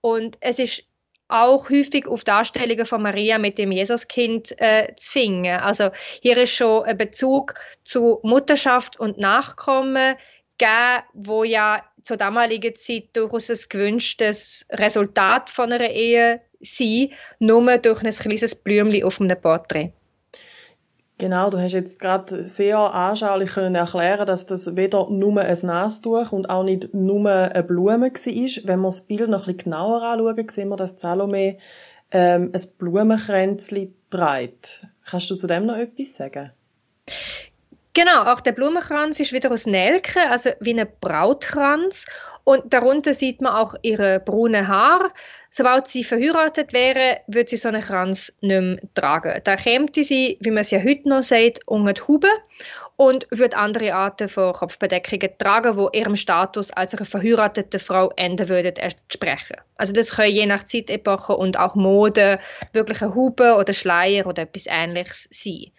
Und 0.00 0.36
es 0.40 0.58
ist 0.58 0.84
auch 1.28 1.70
häufig 1.70 2.06
auf 2.06 2.24
Darstellungen 2.24 2.84
von 2.84 3.02
Maria 3.02 3.38
mit 3.38 3.56
dem 3.58 3.72
Jesuskind 3.72 4.54
äh, 4.60 4.94
zu 4.96 5.12
finden. 5.12 5.46
Also 5.46 5.90
hier 6.20 6.36
ist 6.36 6.54
schon 6.54 6.84
ein 6.84 6.98
Bezug 6.98 7.54
zu 7.84 8.20
Mutterschaft 8.22 9.00
und 9.00 9.18
Nachkommen 9.18 10.16
gegeben, 10.58 11.02
wo 11.14 11.44
ja 11.44 11.80
zur 12.02 12.16
damaligen 12.16 12.74
Zeit 12.76 13.16
durchaus 13.16 13.50
ein 13.50 13.58
gewünschtes 13.68 14.66
Resultat 14.70 15.48
von 15.48 15.72
einer 15.72 15.90
Ehe 15.90 16.42
sein, 16.60 17.10
nur 17.38 17.78
durch 17.78 18.02
ein 18.02 18.12
kleines 18.12 18.54
Blümchen 18.54 19.04
auf 19.04 19.20
einem 19.20 19.40
Porträt. 19.40 19.92
Genau, 21.22 21.50
du 21.50 21.60
hast 21.60 21.70
jetzt 21.70 22.00
gerade 22.00 22.48
sehr 22.48 22.76
anschaulich 22.76 23.50
können 23.52 23.76
erklären, 23.76 24.26
dass 24.26 24.44
das 24.46 24.74
weder 24.74 25.08
nur 25.08 25.40
ein 25.40 25.56
Nastuch 25.62 26.32
und 26.32 26.50
auch 26.50 26.64
nicht 26.64 26.92
nur 26.94 27.30
eine 27.30 27.62
Blume 27.62 28.00
war. 28.00 28.10
Wenn 28.10 28.80
wir 28.80 28.88
das 28.88 29.06
Bild 29.06 29.28
noch 29.28 29.46
ein 29.46 29.54
bisschen 29.54 29.70
genauer 29.70 30.02
anschauen, 30.02 30.48
sehen 30.48 30.68
wir, 30.70 30.76
dass 30.76 31.00
Salome 31.00 31.58
ähm, 32.10 32.50
ein 32.52 32.62
Blumenkränzchen 32.76 33.94
trägt. 34.10 34.84
Kannst 35.08 35.30
du 35.30 35.36
zu 35.36 35.46
dem 35.46 35.66
noch 35.66 35.76
etwas 35.76 36.16
sagen? 36.16 36.50
Genau, 37.94 38.24
auch 38.24 38.40
der 38.40 38.52
Blumenkranz 38.52 39.20
ist 39.20 39.32
wieder 39.32 39.50
aus 39.52 39.66
Nelke, 39.66 40.20
also 40.30 40.50
wie 40.60 40.78
ein 40.78 40.88
Brautkranz. 41.00 42.06
Und 42.44 42.72
darunter 42.72 43.12
sieht 43.12 43.40
man 43.40 43.52
auch 43.52 43.74
ihre 43.82 44.18
braune 44.18 44.66
Haare. 44.66 45.10
Sobald 45.50 45.86
sie 45.86 46.02
verheiratet 46.02 46.72
wäre, 46.72 47.20
würde 47.26 47.50
sie 47.50 47.56
so 47.56 47.68
einen 47.68 47.82
Kranz 47.82 48.32
nicht 48.40 48.60
mehr 48.60 48.78
tragen. 48.94 49.40
Da 49.44 49.56
käme 49.56 49.88
sie, 49.92 50.38
wie 50.40 50.50
man 50.50 50.62
es 50.62 50.70
ja 50.70 50.82
heute 50.82 51.08
noch 51.08 51.22
sagt, 51.22 51.60
unter 51.66 51.92
die 51.92 52.00
Haube 52.00 52.28
und 52.96 53.26
würde 53.30 53.56
andere 53.56 53.94
Arten 53.94 54.28
von 54.28 54.54
Kopfbedeckungen 54.54 55.36
tragen, 55.38 55.76
die 55.76 55.98
ihrem 55.98 56.16
Status 56.16 56.70
als 56.70 56.94
eine 56.94 57.04
verheiratete 57.04 57.78
Frau 57.78 58.10
enden 58.16 58.48
würden 58.48 58.76
entsprechen. 58.76 59.56
Also 59.76 59.92
das 59.92 60.16
können 60.16 60.32
je 60.32 60.46
nach 60.46 60.64
Zeitepoche 60.64 61.36
und 61.36 61.58
auch 61.58 61.74
Mode 61.74 62.38
wirklich 62.72 63.02
eine 63.02 63.14
Haube 63.14 63.56
oder 63.56 63.72
Schleier 63.72 64.26
oder 64.26 64.42
etwas 64.42 64.66
Ähnliches 64.66 65.28
sein. 65.30 65.72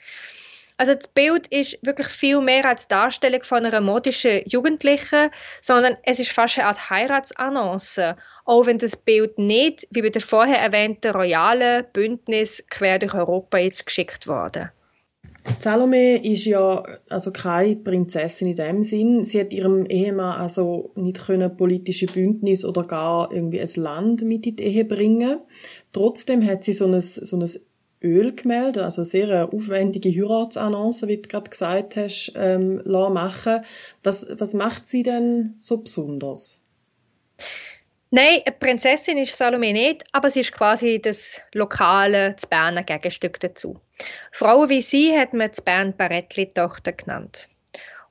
Also 0.77 0.93
das 0.95 1.07
Bild 1.07 1.47
ist 1.47 1.77
wirklich 1.81 2.07
viel 2.07 2.41
mehr 2.41 2.65
als 2.65 2.87
Darstellung 2.87 3.43
von 3.43 3.65
einer 3.65 3.81
modischen 3.81 4.41
Jugendlichen, 4.45 5.29
sondern 5.61 5.97
es 6.03 6.19
ist 6.19 6.31
fast 6.31 6.57
eine 6.57 6.67
Art 6.67 6.89
Heiratsannonce, 6.89 8.15
auch 8.45 8.65
wenn 8.65 8.77
das 8.77 8.95
Bild 8.95 9.37
nicht, 9.37 9.87
wie 9.91 10.01
bei 10.01 10.09
der 10.09 10.21
vorher 10.21 10.59
erwähnten 10.59 11.11
royalen 11.11 11.85
Bündnis 11.93 12.63
quer 12.69 12.99
durch 12.99 13.13
Europa 13.13 13.59
geschickt 13.85 14.27
wurde. 14.27 14.71
Salome 15.59 16.23
ist 16.23 16.45
ja 16.45 16.83
also 17.09 17.31
keine 17.31 17.75
Prinzessin 17.75 18.49
in 18.49 18.55
dem 18.55 18.83
Sinn. 18.83 19.23
Sie 19.23 19.39
hat 19.39 19.51
ihrem 19.51 19.85
Ehemann 19.85 20.39
also 20.39 20.91
nicht 20.95 21.25
können 21.25 21.55
politische 21.55 22.05
Bündnis 22.05 22.63
oder 22.63 22.83
gar 22.83 23.31
irgendwie 23.31 23.61
ein 23.61 23.69
Land 23.75 24.21
mit 24.21 24.45
in 24.45 24.55
die 24.55 24.63
Ehe 24.63 24.85
bringen. 24.85 25.39
Trotzdem 25.91 26.45
hat 26.45 26.63
sie 26.63 26.73
so 26.73 26.87
ein, 26.87 27.01
so 27.01 27.37
ein 27.37 27.49
Ölgemälde, 28.03 28.83
also 28.83 29.03
sehr 29.03 29.53
aufwendige 29.53 30.09
Heiratsannonce, 30.09 31.07
wie 31.07 31.17
du 31.17 31.27
gerade 31.27 31.49
gesagt 31.49 31.95
hast, 31.95 32.33
ähm, 32.35 32.81
machen 32.85 33.63
was, 34.03 34.27
was 34.37 34.53
macht 34.53 34.87
sie 34.87 35.03
denn 35.03 35.55
so 35.59 35.77
besonders? 35.77 36.65
Nein, 38.15 38.41
eine 38.45 38.55
Prinzessin 38.55 39.17
ist 39.17 39.35
Salome 39.35 39.73
nicht, 39.73 40.03
aber 40.11 40.29
sie 40.29 40.41
ist 40.41 40.51
quasi 40.51 41.01
das 41.01 41.41
lokale, 41.51 42.33
das 42.33 42.45
Berner 42.45 42.83
Gegenstück 42.83 43.39
dazu. 43.39 43.79
Frauen 44.31 44.69
wie 44.69 44.81
sie 44.81 45.17
hat 45.17 45.33
man 45.33 45.49
das 45.49 45.61
Bern 45.61 45.97
Barettli-Tochter 45.97 46.91
genannt. 46.91 47.49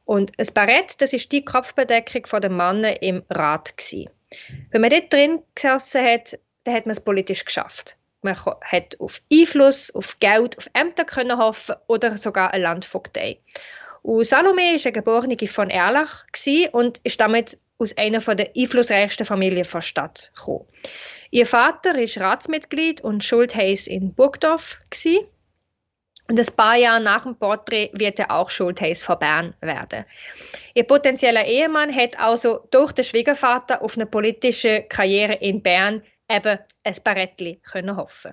Und 0.04 0.32
ein 0.38 0.48
Barett, 0.54 1.00
das 1.00 1.12
ist 1.12 1.30
die 1.30 1.44
Kopfbedeckung 1.44 2.26
von 2.26 2.40
den 2.40 2.56
Männern 2.56 2.96
im 3.00 3.22
Rat 3.30 3.76
gewesen. 3.76 4.10
Wenn 4.72 4.80
man 4.80 4.90
dort 4.90 5.12
drin 5.12 5.42
gesessen 5.54 6.04
hat, 6.04 6.38
dann 6.64 6.74
hat 6.74 6.86
man 6.86 6.92
es 6.92 7.00
politisch 7.00 7.44
geschafft. 7.44 7.96
Man 8.22 8.36
hat 8.36 9.00
auf 9.00 9.20
Einfluss, 9.30 9.92
auf 9.94 10.18
Geld, 10.20 10.56
auf 10.56 10.70
Ämter 10.74 11.04
können 11.04 11.38
hoffen 11.38 11.74
oder 11.88 12.16
sogar 12.16 12.52
eine 12.52 12.62
Landvogtei. 12.62 13.38
Und 14.02 14.26
Salome 14.26 14.62
war 14.62 14.84
eine 14.84 14.92
Geborene 14.92 15.46
von 15.46 15.70
Erlach 15.70 16.24
und 16.72 16.98
ist 17.04 17.20
damit 17.20 17.58
aus 17.78 17.96
einer 17.96 18.20
der 18.20 18.50
einflussreichsten 18.56 19.26
Familien 19.26 19.66
der 19.70 19.80
Stadt 19.80 20.32
gekommen. 20.34 20.66
Ihr 21.30 21.46
Vater 21.46 21.94
war 21.94 22.22
Ratsmitglied 22.22 23.00
und 23.00 23.24
Schultheiß 23.24 23.86
in 23.86 24.14
Burgdorf. 24.14 24.78
Und 26.28 26.38
ein 26.38 26.56
paar 26.56 26.76
Jahre 26.76 27.02
nach 27.02 27.24
dem 27.24 27.36
Porträt 27.36 27.90
wird 27.94 28.18
er 28.18 28.30
auch 28.30 28.50
Schultheiß 28.50 29.02
von 29.02 29.18
Bern 29.18 29.54
werden. 29.60 30.04
Ihr 30.74 30.84
potenzieller 30.84 31.44
Ehemann 31.44 31.94
hat 31.94 32.18
also 32.18 32.66
durch 32.70 32.92
den 32.92 33.04
Schwiegervater 33.04 33.82
auf 33.82 33.96
eine 33.96 34.06
politische 34.06 34.82
Karriere 34.88 35.34
in 35.34 35.62
Bern 35.62 36.02
eben 36.34 36.58
ein 36.84 36.96
Barettli 37.04 37.60
können 37.62 37.96
hoffen 37.96 38.32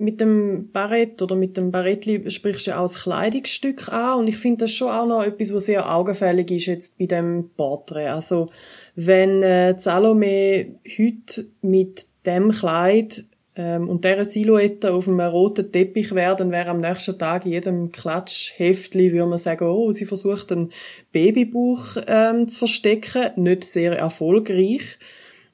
mit 0.00 0.18
dem 0.18 0.70
Barett 0.72 1.20
oder 1.20 1.36
mit 1.36 1.58
dem 1.58 1.70
Barettli 1.70 2.30
sprichst 2.30 2.66
du 2.66 2.76
auch 2.76 2.84
das 2.84 3.02
Kleidungsstück 3.02 3.90
an 3.90 4.20
und 4.20 4.28
ich 4.28 4.38
finde 4.38 4.64
das 4.64 4.72
schon 4.72 4.88
auch 4.88 5.06
noch 5.06 5.22
etwas, 5.22 5.54
was 5.54 5.66
sehr 5.66 5.94
augenfällig 5.94 6.50
ist 6.50 6.66
jetzt 6.66 6.98
bei 6.98 7.04
dem 7.04 7.50
Porträt. 7.54 8.08
Also 8.08 8.48
wenn 8.94 9.42
äh, 9.42 9.78
Salome 9.78 10.78
heute 10.98 11.48
mit 11.60 12.06
dem 12.24 12.50
Kleid 12.50 13.24
ähm, 13.56 13.90
und 13.90 14.06
dieser 14.06 14.24
Silhouette 14.24 14.90
auf 14.90 15.06
einem 15.06 15.20
roten 15.20 15.70
Teppich 15.70 16.14
wäre, 16.14 16.34
dann 16.34 16.50
wäre 16.50 16.70
am 16.70 16.80
nächsten 16.80 17.18
Tag 17.18 17.44
in 17.44 17.52
jedem 17.52 17.92
Klatschheftli, 17.92 19.12
würde 19.12 19.26
man 19.26 19.38
sagen, 19.38 19.66
oh, 19.68 19.92
sie 19.92 20.06
versucht 20.06 20.50
einen 20.50 20.72
Babybauch 21.12 21.98
ähm, 22.06 22.48
zu 22.48 22.60
verstecken, 22.60 23.32
nicht 23.36 23.64
sehr 23.64 23.98
erfolgreich. 23.98 24.98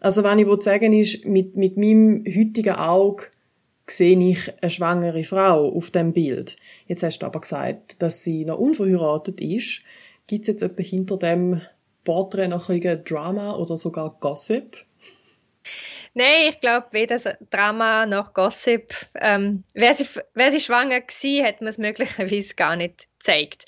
Also 0.01 0.23
wenn 0.25 0.39
ich 0.39 0.63
sagen 0.63 0.93
ist, 0.93 1.25
mit, 1.25 1.57
mit 1.57 1.77
meinem 1.77 2.25
heutigen 2.27 2.75
Auge 2.75 3.25
sehe 3.89 4.19
ich 4.19 4.53
eine 4.63 4.71
schwangere 4.71 5.25
Frau 5.25 5.69
auf 5.73 5.91
dem 5.91 6.13
Bild. 6.13 6.57
Jetzt 6.87 7.03
hast 7.03 7.21
du 7.21 7.27
aber 7.27 7.41
gesagt, 7.41 8.03
dass 8.03 8.25
sie 8.25 8.45
noch 8.45 8.59
unverheiratet 8.59 9.41
ist. 9.41 9.83
Gibt 10.27 10.43
es 10.43 10.49
jetzt 10.49 10.63
etwa 10.63 10.83
hinter 10.83 11.17
dem 11.17 11.61
Porträt 12.05 12.49
noch 12.49 12.69
ein 12.69 13.05
Drama 13.05 13.55
oder 13.57 13.77
sogar 13.77 14.17
Gossip? 14.21 14.85
Nein, 16.15 16.49
ich 16.49 16.61
glaube 16.61 16.87
weder 16.93 17.19
Drama 17.51 18.07
noch 18.07 18.33
Gossip. 18.33 18.95
Ähm, 19.21 19.65
wer, 19.75 19.93
sie, 19.95 20.07
wer 20.35 20.51
sie 20.51 20.61
schwanger 20.61 21.01
war, 21.01 21.47
hat 21.47 21.61
man 21.61 21.69
es 21.69 21.79
möglicherweise 21.79 22.55
gar 22.55 22.75
nicht 22.75 23.09
gezeigt. 23.19 23.67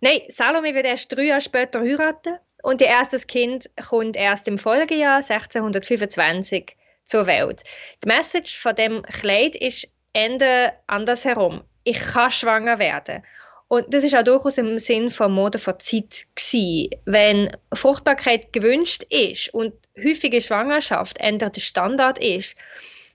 Nein, 0.00 0.20
Salome 0.28 0.74
wird 0.74 0.86
erst 0.86 1.12
drei 1.12 1.24
Jahre 1.24 1.40
später 1.40 1.80
heiraten 1.80 2.38
und 2.62 2.80
ihr 2.80 2.88
erstes 2.88 3.26
Kind 3.26 3.70
kommt 3.88 4.16
erst 4.16 4.48
im 4.48 4.58
Folgejahr 4.58 5.16
1625 5.16 6.76
zur 7.04 7.26
Welt. 7.26 7.62
Die 8.04 8.08
Message 8.08 8.58
von 8.58 8.74
dem 8.74 9.02
Kleid 9.02 9.56
ist 9.56 9.88
Ende 10.12 10.72
andersherum. 10.86 11.62
Ich 11.84 11.98
kann 11.98 12.30
schwanger 12.30 12.78
werden. 12.78 13.22
Und 13.68 13.92
das 13.92 14.02
ist 14.02 14.16
auch 14.16 14.24
durchaus 14.24 14.56
im 14.58 14.78
Sinn 14.78 15.10
von 15.10 15.32
Mode 15.32 15.58
von 15.58 15.78
Zeit 15.78 16.26
gewesen. 16.34 16.90
Wenn 17.04 17.56
Fruchtbarkeit 17.72 18.52
gewünscht 18.52 19.04
ist 19.10 19.52
und 19.52 19.74
häufige 19.96 20.40
Schwangerschaft 20.40 21.18
ändert 21.18 21.56
der 21.56 21.60
Standard 21.60 22.18
ist, 22.18 22.56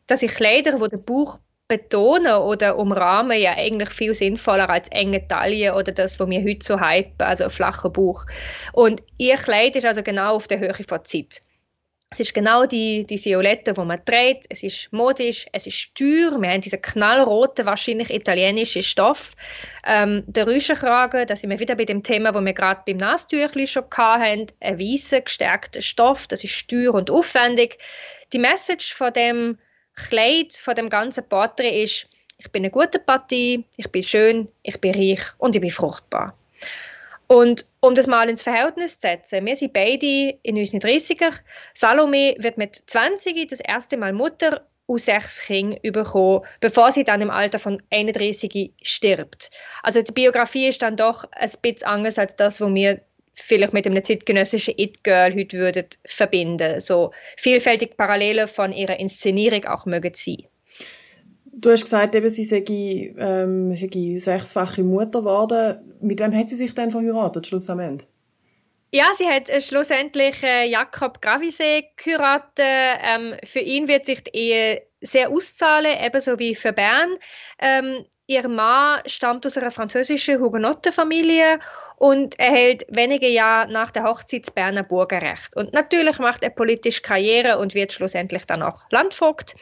dass 0.08 0.22
ich 0.22 0.32
Kleider, 0.32 0.80
wo 0.80 0.88
der 0.88 0.98
Bauch 0.98 1.40
betonen 1.68 2.34
oder 2.34 2.78
umrahmen 2.78 3.40
ja 3.40 3.54
eigentlich 3.56 3.90
viel 3.90 4.14
sinnvoller 4.14 4.70
als 4.70 4.90
enge 4.90 5.28
Taille 5.28 5.76
oder 5.76 5.92
das, 5.92 6.20
was 6.20 6.30
wir 6.30 6.44
heute 6.44 6.66
so 6.66 6.80
hypen, 6.80 7.26
also 7.26 7.46
ein 7.46 7.50
flacher 7.50 7.90
Bauch. 7.90 8.26
Und 8.74 9.02
ihr 9.18 9.38
Kleid 9.38 9.76
ist 9.76 9.86
also 9.86 10.04
genau 10.04 10.36
auf 10.36 10.48
der 10.48 10.60
Höhe 10.60 10.74
von 10.88 11.04
Zeit. 11.04 11.42
Es 12.14 12.20
ist 12.20 12.36
genau 12.36 12.68
die, 12.68 13.08
die 13.08 13.26
Violette, 13.26 13.74
die 13.74 13.82
man 13.82 14.06
trägt. 14.06 14.46
Es 14.50 14.62
ist 14.62 14.94
modisch, 14.94 15.48
es 15.52 15.66
ist 15.66 15.96
teuer. 15.96 16.40
Wir 16.40 16.52
haben 16.52 16.62
diesen 16.62 16.80
knallroten, 16.80 17.66
wahrscheinlich 17.66 18.12
italienischen 18.12 18.84
Stoff. 18.84 19.32
Ähm, 19.84 20.24
der 20.28 20.46
Rüschenkragen, 20.46 21.26
da 21.26 21.36
sind 21.36 21.50
wir 21.50 21.60
wieder 21.60 21.74
bei 21.74 21.86
dem 21.86 22.04
Thema, 22.04 22.36
wo 22.36 22.42
wir 22.42 22.54
gerade 22.54 22.84
beim 22.86 22.98
Nastüchli 22.98 23.66
schon 23.66 23.86
hatten. 23.92 24.46
Ein 24.60 24.80
weißer, 24.80 25.22
gestärkter 25.22 25.82
Stoff, 25.82 26.28
das 26.28 26.44
ist 26.44 26.70
teuer 26.70 26.94
und 26.94 27.10
aufwendig. 27.10 27.80
Die 28.32 28.38
Message 28.38 28.94
von 28.94 29.12
dem 29.12 29.58
Kleid, 29.96 30.54
von 30.54 30.76
dem 30.76 30.90
ganzen 30.90 31.28
Porträt 31.28 31.84
ist, 31.84 32.08
ich 32.38 32.52
bin 32.52 32.64
eine 32.64 32.72
gute 32.72 33.00
Partie, 33.00 33.66
ich 33.78 33.90
bin 33.92 34.04
schön, 34.04 34.48
ich 34.64 34.80
bin 34.82 34.96
reich 34.96 35.22
und 35.38 35.56
ich 35.56 35.62
bin 35.62 35.72
fruchtbar. 35.72 36.38
Und 37.28 37.66
um 37.80 37.96
das 37.96 38.08
mal 38.08 38.30
ins 38.30 38.44
Verhältnis 38.44 39.00
zu 39.00 39.08
setzen, 39.08 39.46
wir 39.46 39.56
sind 39.56 39.74
beide 39.74 40.38
in 40.44 40.58
unseren 40.58 40.82
30er. 40.82 41.34
Salome 41.74 42.36
wird 42.38 42.58
mit 42.58 42.76
20 42.76 43.48
das 43.48 43.60
erste 43.60 43.98
Mal 43.98 44.14
Mutter 44.14 44.68
und 44.86 45.00
sechs 45.00 45.40
Kinder 45.40 45.80
bekommen, 45.82 46.46
bevor 46.60 46.92
sie 46.92 47.04
dann 47.04 47.22
im 47.22 47.30
Alter 47.30 47.60
von 47.60 47.82
31 47.90 48.74
stirbt. 48.82 49.50
Also 49.82 50.02
die 50.02 50.12
Biografie 50.12 50.68
ist 50.68 50.82
dann 50.82 50.98
doch 50.98 51.24
ein 51.32 51.52
bisschen 51.62 51.88
anders 51.88 52.20
als 52.20 52.36
das, 52.36 52.60
was 52.60 52.74
wir 52.74 53.02
vielleicht 53.36 53.74
mit 53.74 53.86
einem 53.86 54.04
zeitgenössischen 54.04 54.76
It-Girl 54.78 55.36
heute 55.36 55.58
würden 55.58 55.86
verbinden. 56.06 56.80
So 56.80 57.12
vielfältig 57.38 57.98
Parallele 57.98 58.48
von 58.48 58.72
ihrer 58.72 59.00
Inszenierung 59.00 59.66
auch 59.66 59.86
mögen 59.86 60.14
sein. 60.16 60.44
Du 61.56 61.72
hast 61.72 61.84
gesagt, 61.84 62.16
eben, 62.16 62.30
sie 62.30 62.44
sei, 62.44 62.64
ähm, 62.68 63.76
sei 63.76 64.20
sechsfache 64.20 64.84
Mutter 64.84 65.20
geworden. 65.20 65.98
Mit 66.02 66.20
wem 66.20 66.36
hat 66.36 66.50
sie 66.50 66.56
sich 66.56 66.74
denn 66.74 66.92
verheiratet, 66.92 67.48
schlussendlich? 67.48 68.08
Ja, 68.92 69.06
sie 69.18 69.28
hat 69.28 69.50
äh, 69.50 69.62
schlussendlich 69.62 70.44
äh, 70.44 70.70
Jakob 70.70 71.22
Gravisee 71.22 71.86
geheiratet. 71.96 72.60
Ähm, 72.60 73.36
für 73.44 73.60
ihn 73.60 73.88
wird 73.88 74.06
sich 74.06 74.24
die 74.24 74.36
Ehe 74.36 74.84
sehr 75.02 75.30
auszahlen, 75.30 75.92
ebenso 76.04 76.38
wie 76.38 76.54
für 76.54 76.74
Bern. 76.74 77.18
Ähm, 77.60 78.06
ihr 78.28 78.48
Mann 78.48 79.02
stammt 79.06 79.46
aus 79.46 79.58
einer 79.58 79.72
französischen 79.72 80.40
Hugenottenfamilie 80.40 81.60
und 81.98 82.40
erhält 82.40 82.86
wenige 82.90 83.28
Jahre 83.28 83.72
nach 83.72 83.92
der 83.92 84.04
Hochzeit 84.04 84.48
das 84.48 84.52
Berner 84.52 84.84
Bürgerrecht. 84.84 85.56
Und 85.56 85.74
natürlich 85.74 86.20
macht 86.20 86.44
er 86.44 86.50
politisch 86.50 87.02
Karriere 87.02 87.58
und 87.58 87.74
wird 87.74 87.94
schlussendlich 87.94 88.46
dann 88.46 88.64
auch 88.64 88.86
Landvogt. 88.92 89.56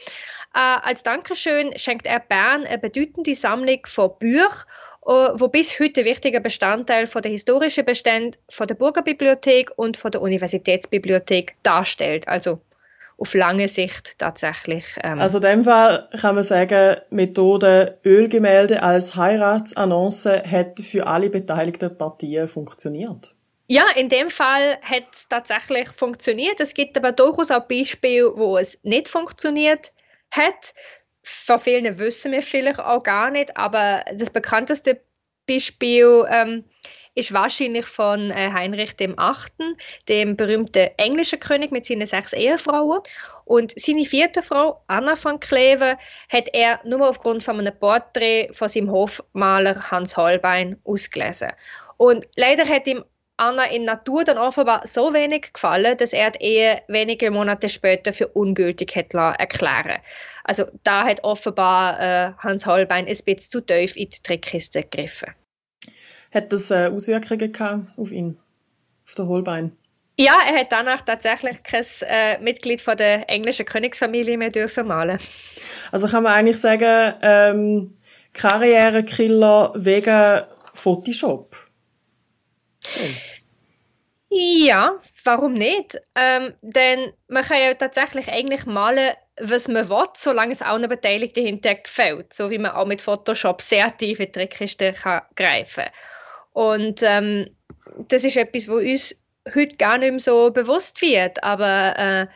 Äh, 0.54 0.60
als 0.60 1.04
Dankeschön 1.04 1.78
schenkt 1.78 2.06
er 2.06 2.20
Bern 2.20 2.66
eine 2.66 2.78
bedeutende 2.78 3.36
Sammlung 3.36 3.80
von 3.86 4.12
Büchern, 4.20 4.66
äh, 5.06 5.30
wo 5.34 5.48
bis 5.48 5.80
heute 5.80 6.02
ein 6.02 6.06
wichtiger 6.06 6.40
Bestandteil 6.40 7.08
von 7.08 7.22
der 7.22 7.32
historischen 7.32 7.86
Bestände 7.86 8.38
von 8.50 8.68
der 8.68 8.76
Burgerbibliothek 8.76 9.72
und 9.78 9.98
von 9.98 10.12
der 10.12 10.22
Universitätsbibliothek 10.22 11.56
darstellt. 11.64 12.28
Also 12.28 12.62
auf 13.22 13.36
lange 13.36 13.68
Sicht 13.68 14.18
tatsächlich. 14.18 14.86
Ähm 15.04 15.20
also 15.20 15.38
in 15.38 15.44
dem 15.44 15.64
Fall 15.64 16.10
kann 16.20 16.34
man 16.34 16.44
sagen, 16.44 16.98
Methode 17.12 18.00
Ölgemälde 18.04 18.82
als 18.82 19.16
Heiratsannonce 19.16 20.44
hat 20.44 20.80
für 20.80 21.06
alle 21.06 21.30
beteiligten 21.30 21.96
Partien 21.96 22.48
funktioniert. 22.48 23.36
Ja, 23.68 23.86
in 23.96 24.10
dem 24.10 24.32
Fall 24.32 24.80
hat 24.82 25.04
es 25.14 25.30
tatsächlich 25.30 25.88
funktioniert. 25.90 26.60
Es 26.60 26.74
gibt 26.74 26.98
aber 26.98 27.12
durchaus 27.12 27.52
auch 27.52 27.68
Beispiele, 27.68 28.36
wo 28.36 28.58
es 28.58 28.80
nicht 28.84 29.08
funktioniert 29.08 29.94
hat. 30.32 30.74
Von 31.22 31.60
vielen 31.60 32.00
wissen 32.00 32.32
wir 32.32 32.42
vielleicht 32.42 32.80
auch 32.80 33.04
gar 33.04 33.30
nicht, 33.30 33.56
aber 33.56 34.04
das 34.16 34.32
bekannteste 34.32 35.00
Beispiel 35.48 36.26
ähm, 36.30 36.64
ist 37.16 37.34
wahrscheinlich 37.34 37.86
von 37.86 38.32
äh, 38.32 38.52
Heinrich 38.54 38.96
dem 38.96 39.18
Achten, 39.20 39.78
dem 40.08 40.38
berühmten 40.38 40.90
englischen 40.98 41.40
König 41.40 41.72
mit 41.72 41.86
seinen 41.86 42.08
sechs 42.08 42.34
Ehefrauen. 42.34 43.02
Und 43.46 43.74
seine 43.78 44.06
vierte 44.06 44.42
Frau, 44.42 44.82
Anna 44.88 45.16
von 45.16 45.40
Kleve, 45.40 45.98
hat 46.30 46.50
er 46.54 46.80
nur 46.86 47.08
aufgrund 47.08 47.44
von 47.44 47.60
einem 47.60 47.78
Porträt 47.78 48.50
von 48.54 48.70
seinem 48.70 48.92
Hofmaler 48.92 49.92
Hans 49.92 50.16
Holbein 50.16 50.80
ausgelesen. 50.86 51.52
Und 51.98 52.28
leider 52.38 52.68
hat 52.68 52.88
ihm 52.88 53.04
Anna 53.42 53.66
in 53.66 53.86
Natur 53.86 54.24
dann 54.24 54.38
offenbar 54.38 54.86
so 54.86 55.14
wenig 55.14 55.52
gefallen, 55.54 55.98
dass 55.98 56.14
er 56.14 56.32
die 56.32 56.44
Ehe 56.44 56.82
wenige 56.88 57.32
Monate 57.32 57.70
später 57.70 58.14
für 58.14 58.28
ungültig 58.28 58.96
hat 58.96 59.14
erklären 59.16 60.00
Also 60.44 60.66
da 60.84 61.04
hat 61.04 61.24
offenbar 61.24 62.00
äh, 62.00 62.34
Hans 62.38 62.68
Holbein 62.68 63.08
ein 63.08 63.18
bisschen 63.26 63.40
zu 63.40 63.62
tief 63.62 63.96
in 63.96 64.10
die 64.10 64.22
Trickkiste 64.22 64.84
gegriffen. 64.84 65.34
Hat 66.34 66.54
das 66.54 66.72
äh, 66.72 66.88
Auswirkungen 66.88 67.52
gehabt 67.52 67.98
auf 67.98 68.12
ihn, 68.12 68.38
auf 69.06 69.16
den 69.16 69.28
Holbein? 69.28 69.78
Ja, 70.18 70.36
er 70.48 70.60
hat 70.60 70.72
danach 70.72 71.02
tatsächlich 71.02 71.64
kein 71.64 71.86
äh, 72.02 72.40
Mitglied 72.40 72.80
von 72.80 72.96
der 72.96 73.30
englischen 73.30 73.66
Königsfamilie 73.66 74.38
mehr 74.38 74.52
dürfen 74.52 74.88
malen. 74.88 75.20
Also 75.92 76.08
kann 76.08 76.24
man 76.24 76.34
eigentlich 76.34 76.58
sagen, 76.58 77.16
ähm, 77.22 77.98
Karrierekiller 78.34 79.74
wegen 79.76 80.44
Photoshop. 80.74 81.56
So. 82.82 83.00
Ja, 84.30 85.00
warum 85.24 85.54
nicht? 85.54 86.00
Ähm, 86.16 86.54
denn 86.62 87.12
man 87.28 87.44
kann 87.44 87.60
ja 87.60 87.74
tatsächlich 87.74 88.30
eigentlich 88.30 88.66
malen, 88.66 89.14
was 89.42 89.68
man 89.68 89.90
will, 89.90 90.06
solange 90.16 90.54
es 90.54 90.62
auch 90.62 90.68
allen 90.68 90.88
Beteiligten 90.88 91.46
hinterher 91.46 91.82
gefällt. 91.82 92.34
So 92.34 92.50
wie 92.50 92.58
man 92.58 92.72
auch 92.72 92.86
mit 92.86 93.02
Photoshop 93.02 93.62
sehr 93.62 93.96
tief 93.98 94.20
in 94.20 94.28
die 94.28 94.32
Trickkiste 94.32 94.94
kann 94.94 95.24
greifen 95.36 95.86
Und 96.52 97.02
ähm, 97.04 97.50
das 98.08 98.24
ist 98.24 98.38
etwas, 98.38 98.68
wo 98.68 98.76
uns 98.76 99.16
heute 99.54 99.76
gar 99.78 99.98
nicht 99.98 100.12
mehr 100.12 100.20
so 100.20 100.52
bewusst 100.52 101.02
wird. 101.02 101.44
Aber 101.44 101.98
äh, 101.98 102.28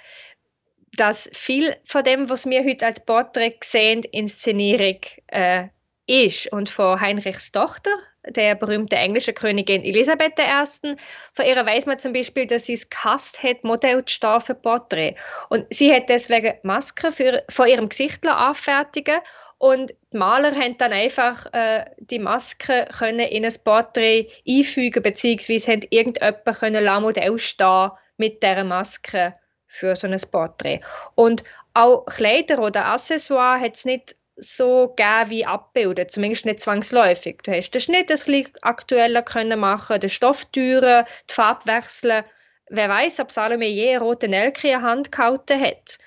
dass 0.96 1.30
viel 1.34 1.76
von 1.86 2.04
dem, 2.04 2.30
was 2.30 2.46
wir 2.46 2.64
heute 2.64 2.86
als 2.86 3.00
Porträt 3.00 3.58
sehen, 3.64 4.04
Inszenierung 4.04 5.00
äh, 5.28 5.68
ist. 6.08 6.52
Und 6.52 6.70
von 6.70 7.00
Heinrichs 7.00 7.52
Tochter, 7.52 7.92
der 8.28 8.56
berühmten 8.56 8.96
englischen 8.96 9.34
Königin 9.34 9.84
Elisabeth 9.84 10.40
I. 10.40 10.96
Von 11.34 11.46
ihr 11.46 11.66
weiß 11.66 11.86
man 11.86 12.00
zum 12.00 12.14
Beispiel, 12.14 12.48
dass 12.48 12.66
sie 12.66 12.74
es 12.74 12.90
gehasst 12.90 13.44
hat, 13.44 13.64
Modell 13.64 14.04
zu 14.06 14.16
stehen 14.16 14.42
für 14.42 14.56
Porträt. 14.56 15.16
Und 15.50 15.66
sie 15.70 15.94
hat 15.94 16.10
deswegen 16.10 16.56
Masken 16.64 17.12
für, 17.12 17.44
von 17.50 17.68
ihrem 17.68 17.90
Gesicht 17.90 18.26
anfertigen 18.28 19.20
und 19.58 19.94
die 20.12 20.18
Maler 20.18 20.54
haben 20.54 20.78
dann 20.78 20.92
einfach 20.92 21.52
äh, 21.54 21.86
die 21.98 22.20
Maske 22.20 22.88
können 22.98 23.20
in 23.20 23.46
ein 23.46 23.54
Porträt 23.64 24.28
einfügen, 24.48 25.02
beziehungsweise 25.02 25.72
haben 25.72 25.82
irgendjemand 25.90 26.46
können 26.46 27.02
Modell 27.02 27.40
stehen 27.40 27.92
mit 28.18 28.44
dieser 28.44 28.64
Maske 28.64 29.34
für 29.68 29.96
so 29.96 30.08
ein 30.08 30.20
Porträt. 30.32 30.82
Und 31.16 31.44
auch 31.74 32.06
Kleider 32.06 32.60
oder 32.60 32.86
Accessoires 32.86 33.62
hat 33.62 33.76
es 33.76 33.86
nicht 33.86 34.16
so 34.38 34.94
gegeben 34.96 35.30
wie 35.30 35.46
abbilden, 35.46 36.10
zumindest 36.10 36.46
nicht 36.46 36.60
zwangsläufig. 36.60 37.40
Du 37.44 37.52
hast 37.52 37.72
den 37.72 37.82
Schnitt 37.82 38.12
ein 38.12 38.18
bisschen 38.18 38.52
aktueller 38.62 39.22
können 39.22 39.60
machen, 39.60 40.00
den 40.00 40.10
Stofftüren, 40.10 41.06
die 41.30 41.34
Farbe 41.34 41.72
wechseln. 41.72 42.24
Wer 42.70 42.90
weiß, 42.90 43.20
ob 43.20 43.32
Salome 43.32 43.68
je 43.68 43.96
eine 43.96 44.00
rote 44.00 44.28
Nelke 44.28 44.68
in 44.68 44.74
der 44.74 44.82
Hand 44.82 45.12
gehalten 45.12 45.60
hat. 45.60 46.00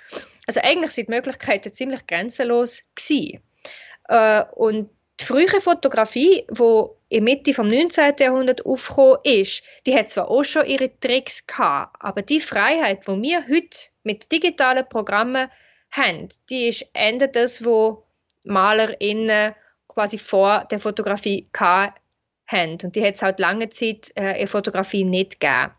Also 0.46 0.60
eigentlich 0.62 0.92
sind 0.92 1.08
die 1.08 1.14
Möglichkeiten 1.14 1.72
ziemlich 1.72 2.06
grenzenlos 2.06 2.82
gewesen. 2.94 3.42
Äh, 4.08 4.44
und 4.54 4.90
die 5.20 5.24
frühe 5.24 5.60
Fotografie, 5.60 6.46
die 6.50 6.84
in 7.08 7.24
Mitte 7.24 7.52
vom 7.52 7.68
19. 7.68 8.14
Jahrhundert 8.18 8.64
aufgekommen 8.64 9.18
ist, 9.24 9.62
die 9.86 9.94
hat 9.94 10.08
zwar 10.08 10.30
auch 10.30 10.44
schon 10.44 10.66
ihre 10.66 10.96
Tricks 11.00 11.46
gehabt, 11.46 11.96
aber 12.00 12.22
die 12.22 12.40
Freiheit, 12.40 13.06
die 13.06 13.22
wir 13.22 13.44
heute 13.48 13.88
mit 14.04 14.30
digitalen 14.30 14.88
Programmen 14.88 15.50
haben, 15.90 16.28
die 16.50 16.68
ist 16.68 16.86
Ende 16.92 17.28
das, 17.28 17.64
wo 17.64 18.04
MalerInnen 18.48 19.54
quasi 19.86 20.18
vor 20.18 20.64
der 20.70 20.80
Fotografie 20.80 21.48
haben. 21.56 22.78
Und 22.82 22.96
die 22.96 23.04
hat 23.04 23.16
es 23.16 23.22
halt 23.22 23.38
lange 23.38 23.68
Zeit 23.68 24.10
äh, 24.16 24.40
in 24.40 24.46
Fotografie 24.46 25.04
nicht 25.04 25.40
gegeben. 25.40 25.72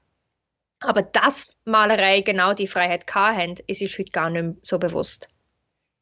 Aber 0.82 1.02
dass 1.02 1.54
Malerei 1.66 2.22
genau 2.22 2.54
die 2.54 2.68
Freiheit 2.68 3.06
haben, 3.14 3.56
ist 3.68 3.82
uns 3.82 3.98
heute 3.98 4.12
gar 4.12 4.30
nicht 4.30 4.66
so 4.66 4.80
bewusst. 4.80 5.28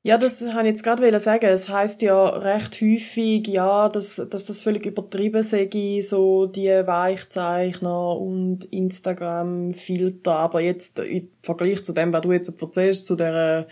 Ja, 0.04 0.18
das 0.18 0.42
habe 0.42 0.68
ich 0.68 0.76
jetzt 0.76 0.84
gerade 0.84 1.20
sagen. 1.20 1.48
Es 1.48 1.68
heißt 1.68 2.02
ja 2.02 2.30
recht 2.30 2.80
häufig, 2.80 3.46
ja, 3.48 3.90
dass, 3.90 4.16
dass 4.16 4.46
das 4.46 4.62
völlig 4.62 4.86
übertrieben 4.86 5.44
sei, 5.44 6.00
so 6.02 6.46
die 6.46 6.70
Weichzeichner 6.70 8.16
und 8.16 8.66
Instagram-Filter. 8.66 10.34
Aber 10.34 10.62
jetzt 10.62 11.00
im 11.00 11.30
Vergleich 11.42 11.84
zu 11.84 11.94
dem, 11.94 12.14
was 12.14 12.22
du 12.22 12.32
jetzt 12.32 12.62
erzählst, 12.62 13.06
zu 13.06 13.16
der 13.16 13.68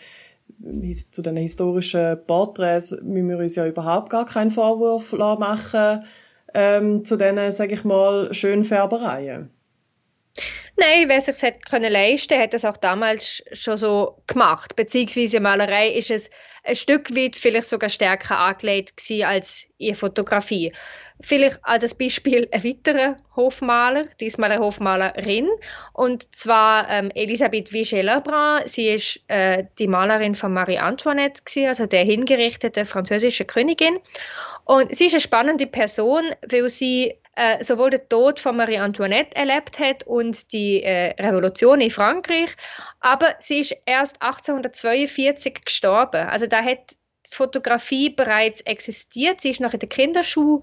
zu 1.12 1.22
den 1.22 1.38
historischen 1.38 2.18
Porträts 2.26 2.92
müssen 3.02 3.30
wir 3.30 3.38
uns 3.38 3.56
ja 3.56 3.66
überhaupt 3.66 4.10
gar 4.10 4.26
keinen 4.26 4.52
Vorwurf 4.52 5.14
machen 5.14 6.04
ähm, 6.54 7.04
zu 7.04 7.18
diesen, 7.18 7.52
sage 7.52 7.74
ich 7.74 7.84
mal, 7.84 8.34
schönen 8.34 8.64
Färbereien. 8.64 9.50
Nein, 10.78 11.08
wer 11.08 11.22
sich 11.22 11.42
es 11.42 11.54
können 11.70 11.92
leisten, 11.92 12.38
hat 12.38 12.54
es 12.54 12.66
auch 12.66 12.76
damals 12.76 13.42
schon 13.54 13.78
so 13.78 14.22
gemacht. 14.28 14.76
Beziehungsweise 14.76 15.40
Malerei 15.40 15.90
ist 15.90 16.12
es 16.12 16.30
ein 16.66 16.76
Stück 16.76 17.16
weit 17.16 17.38
vielleicht 17.38 17.68
sogar 17.68 17.90
stärker 17.90 18.38
angelegt 18.38 18.98
gewesen 18.98 19.26
als 19.26 19.68
ihre 19.78 19.96
Fotografie. 19.96 20.74
Vielleicht 21.22 21.60
als 21.64 21.94
Beispiel 21.94 22.50
ein 22.52 22.64
weiterer 22.64 23.18
Hofmaler, 23.38 24.06
diesmal 24.20 24.52
eine 24.52 24.62
Hofmalerin, 24.62 25.48
und 25.94 26.36
zwar 26.36 26.90
ähm, 26.90 27.10
Elisabeth 27.16 27.70
Vigée-Lebrun. 27.70 28.68
Sie 28.68 28.90
ist 28.90 29.22
äh, 29.28 29.64
die 29.80 29.88
Malerin 29.88 30.36
von 30.36 30.52
Marie 30.52 30.80
Antoinette, 30.80 31.44
gewesen, 31.44 31.68
also 31.70 31.86
der 31.86 32.04
hingerichteten 32.04 32.86
französischen 32.86 33.48
Königin. 33.48 34.00
Und 34.66 34.94
sie 34.94 35.06
ist 35.06 35.14
eine 35.14 35.22
spannende 35.22 35.68
Person, 35.68 36.26
weil 36.50 36.68
sie 36.70 37.16
äh, 37.36 37.64
sowohl 37.64 37.90
den 37.90 38.08
Tod 38.10 38.40
von 38.40 38.56
Marie 38.56 38.78
Antoinette 38.78 39.36
erlebt 39.36 39.80
hat 39.80 40.04
und 40.04 40.52
die 40.52 40.84
äh, 40.84 41.14
Revolution 41.22 41.82
in 41.82 41.92
Frankreich, 41.92 42.56
aber 43.02 43.36
sie 43.40 43.60
ist 43.60 43.76
erst 43.86 44.22
1842 44.22 45.66
gestorben. 45.66 46.28
Also 46.28 46.48
da 46.48 46.64
hat 46.64 46.92
die 46.92 47.36
Fotografie 47.36 48.10
bereits 48.10 48.62
existiert. 48.62 49.42
Sie 49.42 49.52
ist 49.52 49.60
noch 49.60 49.74
in 49.74 49.80
der 49.80 49.90
Kinderschule 49.90 50.62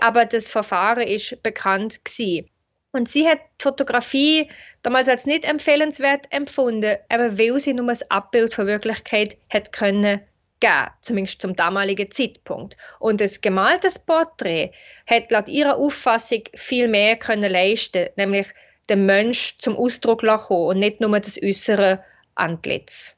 aber 0.00 0.24
das 0.24 0.48
Verfahren 0.48 1.06
ist 1.06 1.42
bekannt 1.42 2.04
gewesen. 2.04 2.50
Und 2.92 3.08
sie 3.08 3.28
hat 3.28 3.40
die 3.60 3.62
Fotografie 3.62 4.50
damals 4.82 5.08
als 5.08 5.26
nicht 5.26 5.44
empfehlenswert 5.44 6.26
empfunden, 6.30 6.96
aber 7.08 7.38
weil 7.38 7.60
sie 7.60 7.74
nur 7.74 7.86
das 7.86 8.10
Abbild 8.10 8.54
von 8.54 8.66
Wirklichkeit 8.66 9.36
hat 9.50 9.72
können 9.72 10.20
geben, 10.60 10.90
zumindest 11.02 11.40
zum 11.42 11.56
damaligen 11.56 12.10
Zeitpunkt. 12.10 12.76
Und 12.98 13.20
das 13.20 13.40
gemaltes 13.40 13.98
Porträt 13.98 14.72
hat 15.06 15.30
laut 15.30 15.48
ihrer 15.48 15.76
Auffassung 15.76 16.42
viel 16.54 16.88
mehr 16.88 17.16
können 17.16 17.50
leisten, 17.50 18.08
nämlich 18.16 18.48
den 18.88 19.06
Mensch 19.06 19.56
zum 19.58 19.76
Ausdruck 19.76 20.22
lassen 20.22 20.54
und 20.54 20.78
nicht 20.78 21.00
nur 21.00 21.18
das 21.20 21.40
äußere 21.42 22.02
Antlitz. 22.34 23.16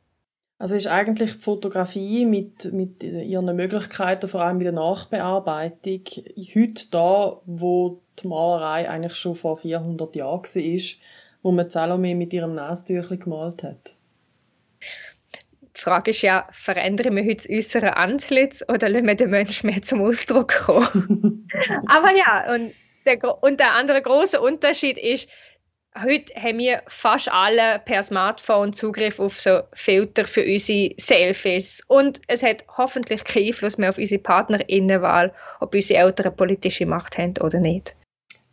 Also 0.59 0.75
ist 0.75 0.89
eigentlich 0.89 1.33
die 1.37 1.39
Fotografie 1.39 2.27
mit, 2.27 2.71
mit 2.75 3.03
ihren 3.03 3.57
Möglichkeiten, 3.57 4.29
vor 4.29 4.43
allem 4.43 4.59
mit 4.59 4.67
der 4.67 4.73
Nachbearbeitung, 4.73 6.03
heute 6.55 6.91
da, 6.91 7.41
wo 7.47 8.03
die 8.23 8.29
Malerei 8.29 8.91
eigentlich 8.91 9.15
schon 9.15 9.37
vor 9.37 9.57
400 9.57 10.15
Jahren 10.17 10.43
war, 10.43 10.83
wo 11.43 11.53
man 11.53 11.71
Salome 11.71 12.15
mit 12.15 12.35
ihrem 12.35 12.55
Nastüchli 12.55 13.17
gemalt 13.17 13.63
hat? 13.63 13.95
Die 15.81 15.85
Frage 15.85 16.11
ist 16.11 16.21
ja, 16.21 16.47
verändern 16.53 17.17
wir 17.17 17.25
heute 17.25 17.37
das 17.37 17.49
äußere 17.49 17.97
Antlitz 17.97 18.63
oder 18.69 18.91
lassen 18.91 19.07
wir 19.07 19.15
den 19.15 19.31
Menschen 19.31 19.71
mehr 19.71 19.81
zum 19.81 20.03
Ausdruck 20.03 20.53
kommen? 20.67 21.49
Aber 21.87 22.15
ja, 22.15 22.53
und 22.55 22.75
der, 23.07 23.43
und 23.43 23.61
der 23.61 23.73
andere 23.73 24.03
große 24.03 24.39
Unterschied 24.39 24.99
ist, 24.99 25.27
heute 25.99 26.35
haben 26.35 26.59
wir 26.59 26.83
fast 26.87 27.33
alle 27.33 27.81
per 27.83 28.03
Smartphone 28.03 28.75
Zugriff 28.75 29.19
auf 29.19 29.41
so 29.41 29.61
Filter 29.73 30.27
für 30.27 30.45
unsere 30.45 30.91
Selfies. 30.99 31.81
Und 31.87 32.21
es 32.27 32.43
hat 32.43 32.63
hoffentlich 32.77 33.25
keinen 33.25 33.47
Einfluss 33.47 33.79
mehr 33.79 33.89
auf 33.89 33.97
unsere 33.97 34.21
PartnerInnenwahl, 34.21 35.33
ob 35.61 35.75
unsere 35.75 36.01
Eltern 36.01 36.37
politische 36.37 36.85
Macht 36.85 37.17
haben 37.17 37.33
oder 37.41 37.59
nicht. 37.59 37.97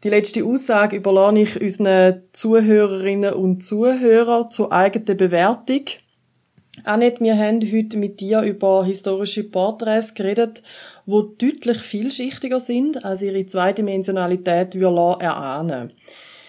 Die 0.06 0.10
letzte 0.10 0.46
Aussage 0.46 0.96
überlasse 0.96 1.40
ich 1.40 1.60
unseren 1.60 2.24
Zuhörerinnen 2.32 3.34
und 3.34 3.66
Zuhörern 3.66 4.50
zur 4.50 4.72
eigenen 4.72 5.18
Bewertung. 5.18 5.84
Annette, 6.84 7.22
wir 7.22 7.38
haben 7.38 7.62
heute 7.62 7.98
mit 7.98 8.20
dir 8.20 8.42
über 8.42 8.86
historische 8.86 9.44
Porträts 9.44 10.14
geredet, 10.14 10.62
die 11.06 11.24
deutlich 11.38 11.80
vielschichtiger 11.80 12.60
sind, 12.60 13.04
als 13.04 13.22
ihre 13.22 13.46
Zweidimensionalität 13.46 14.76
erahnen 14.76 15.94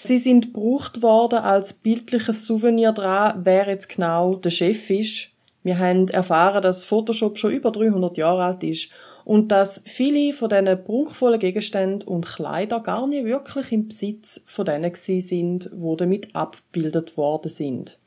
Sie 0.02 0.18
sind 0.18 0.54
gebraucht 0.54 1.02
worden 1.02 1.40
als 1.40 1.72
bildliches 1.72 2.44
Souvenir 2.44 2.92
dran, 2.92 3.40
wer 3.44 3.68
jetzt 3.68 3.88
genau 3.88 4.36
der 4.36 4.50
Chef 4.50 4.90
ist. 4.90 5.30
Wir 5.64 5.78
haben 5.78 6.08
erfahren, 6.08 6.62
dass 6.62 6.84
Photoshop 6.84 7.38
schon 7.38 7.52
über 7.52 7.72
300 7.72 8.16
Jahre 8.16 8.44
alt 8.44 8.62
ist 8.62 8.90
und 9.24 9.48
dass 9.48 9.82
viele 9.84 10.32
von 10.32 10.48
diesen 10.48 10.84
prunkvollen 10.84 11.38
Gegenständen 11.38 12.08
und 12.08 12.26
Kleider 12.26 12.80
gar 12.80 13.06
nicht 13.06 13.24
wirklich 13.24 13.72
im 13.72 13.88
Besitz 13.88 14.44
von 14.46 14.64
denen 14.64 14.94
sind, 14.94 15.70
wo 15.74 15.96
damit 15.96 16.34
abgebildet 16.34 17.16
worden 17.16 17.50
sind. 17.50 17.98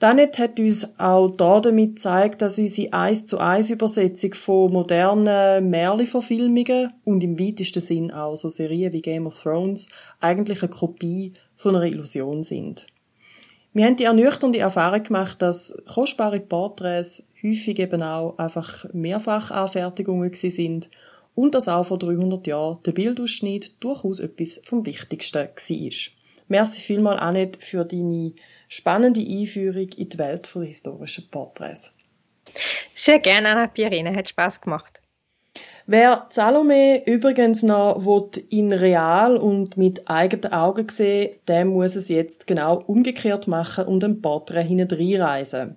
Danet 0.00 0.38
hat 0.38 0.58
uns 0.58 0.98
auch 0.98 1.28
da 1.28 1.60
damit 1.60 1.96
gezeigt, 1.96 2.40
dass 2.40 2.58
unsere 2.58 2.94
1 2.94 3.26
zu 3.26 3.38
1 3.38 3.68
Übersetzung 3.68 4.32
von 4.32 4.72
modernen 4.72 5.68
Märli-Verfilmungen 5.68 6.94
und 7.04 7.22
im 7.22 7.38
weitesten 7.38 7.82
Sinn 7.82 8.10
auch 8.10 8.34
so 8.34 8.48
Serien 8.48 8.94
wie 8.94 9.02
Game 9.02 9.26
of 9.26 9.42
Thrones 9.42 9.90
eigentlich 10.18 10.62
eine 10.62 10.70
Kopie 10.70 11.34
von 11.54 11.76
einer 11.76 11.84
Illusion 11.84 12.42
sind. 12.42 12.86
Wir 13.74 13.84
haben 13.84 13.96
die 13.96 14.04
ernüchternde 14.04 14.58
Erfahrung 14.58 15.02
gemacht, 15.02 15.42
dass 15.42 15.76
kostbare 15.86 16.40
Porträts 16.40 17.26
häufig 17.42 17.78
eben 17.78 18.02
auch 18.02 18.38
einfach 18.38 18.86
Mehrfachanfertigungen 18.94 20.32
sind 20.32 20.90
und 21.34 21.54
dass 21.54 21.68
auch 21.68 21.84
vor 21.84 21.98
300 21.98 22.46
Jahren 22.46 22.78
der 22.86 22.92
Bildausschnitt 22.92 23.74
durchaus 23.80 24.20
etwas 24.20 24.62
vom 24.64 24.86
Wichtigsten 24.86 25.40
war. 25.40 25.90
Merci 26.48 26.80
vielmal, 26.80 27.18
Annette, 27.18 27.60
für 27.60 27.84
deine 27.84 28.32
spannende 28.70 29.20
Einführung 29.20 29.88
in 29.96 30.08
die 30.08 30.18
Welt 30.18 30.48
der 30.54 30.62
historischen 30.62 31.28
Porträts. 31.28 31.92
Sehr 32.94 33.18
gerne, 33.18 33.50
Anna 33.50 33.66
Pierine, 33.66 34.14
hat 34.14 34.30
Spaß 34.30 34.60
gemacht. 34.60 35.02
Wer 35.86 36.26
Salome 36.30 37.02
übrigens 37.04 37.64
noch 37.64 38.30
in 38.48 38.72
real 38.72 39.36
und 39.36 39.76
mit 39.76 40.08
eigenen 40.08 40.52
Augen 40.52 40.88
sehen, 40.88 41.34
der 41.48 41.64
muss 41.64 41.96
es 41.96 42.08
jetzt 42.08 42.46
genau 42.46 42.84
umgekehrt 42.86 43.48
machen 43.48 43.86
und 43.86 44.04
ein 44.04 44.22
Porträt 44.22 44.62
hineinreisen. 44.62 45.76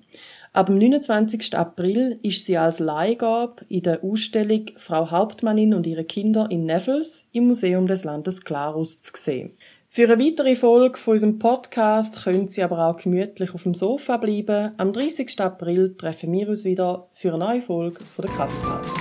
Ab 0.51 0.67
dem 0.67 0.77
29. 0.77 1.57
April 1.57 2.19
ist 2.21 2.45
sie 2.45 2.59
als 2.59 2.77
Leihgabe 2.77 3.65
in 3.69 3.81
der 3.81 4.03
Ausstellung 4.03 4.67
Frau 4.77 5.09
Hauptmannin 5.09 5.73
und 5.73 5.87
ihre 5.87 6.03
Kinder 6.03 6.47
in 6.51 6.67
Neffels 6.67 7.27
im 7.31 7.47
Museum 7.47 7.87
des 7.87 8.03
Landes 8.03 8.45
Klarus 8.45 9.01
zu 9.01 9.13
sehen. 9.15 9.57
Für 9.95 10.11
eine 10.11 10.25
weitere 10.25 10.55
Folge 10.55 10.97
von 10.97 11.11
unserem 11.11 11.37
Podcast 11.37 12.23
können 12.23 12.47
Sie 12.47 12.63
aber 12.63 12.87
auch 12.87 12.95
gemütlich 12.97 13.53
auf 13.53 13.61
dem 13.61 13.75
Sofa 13.75 14.17
bleiben. 14.17 14.71
Am 14.77 14.91
30. 14.91 15.39
April 15.39 15.95
treffen 15.95 16.31
wir 16.31 16.49
uns 16.49 16.65
wieder 16.65 17.09
für 17.13 17.35
eine 17.35 17.45
neue 17.45 17.61
Folge 17.61 18.03
von 18.03 18.25
der 18.25 18.33
Kaffeepause. 18.33 18.91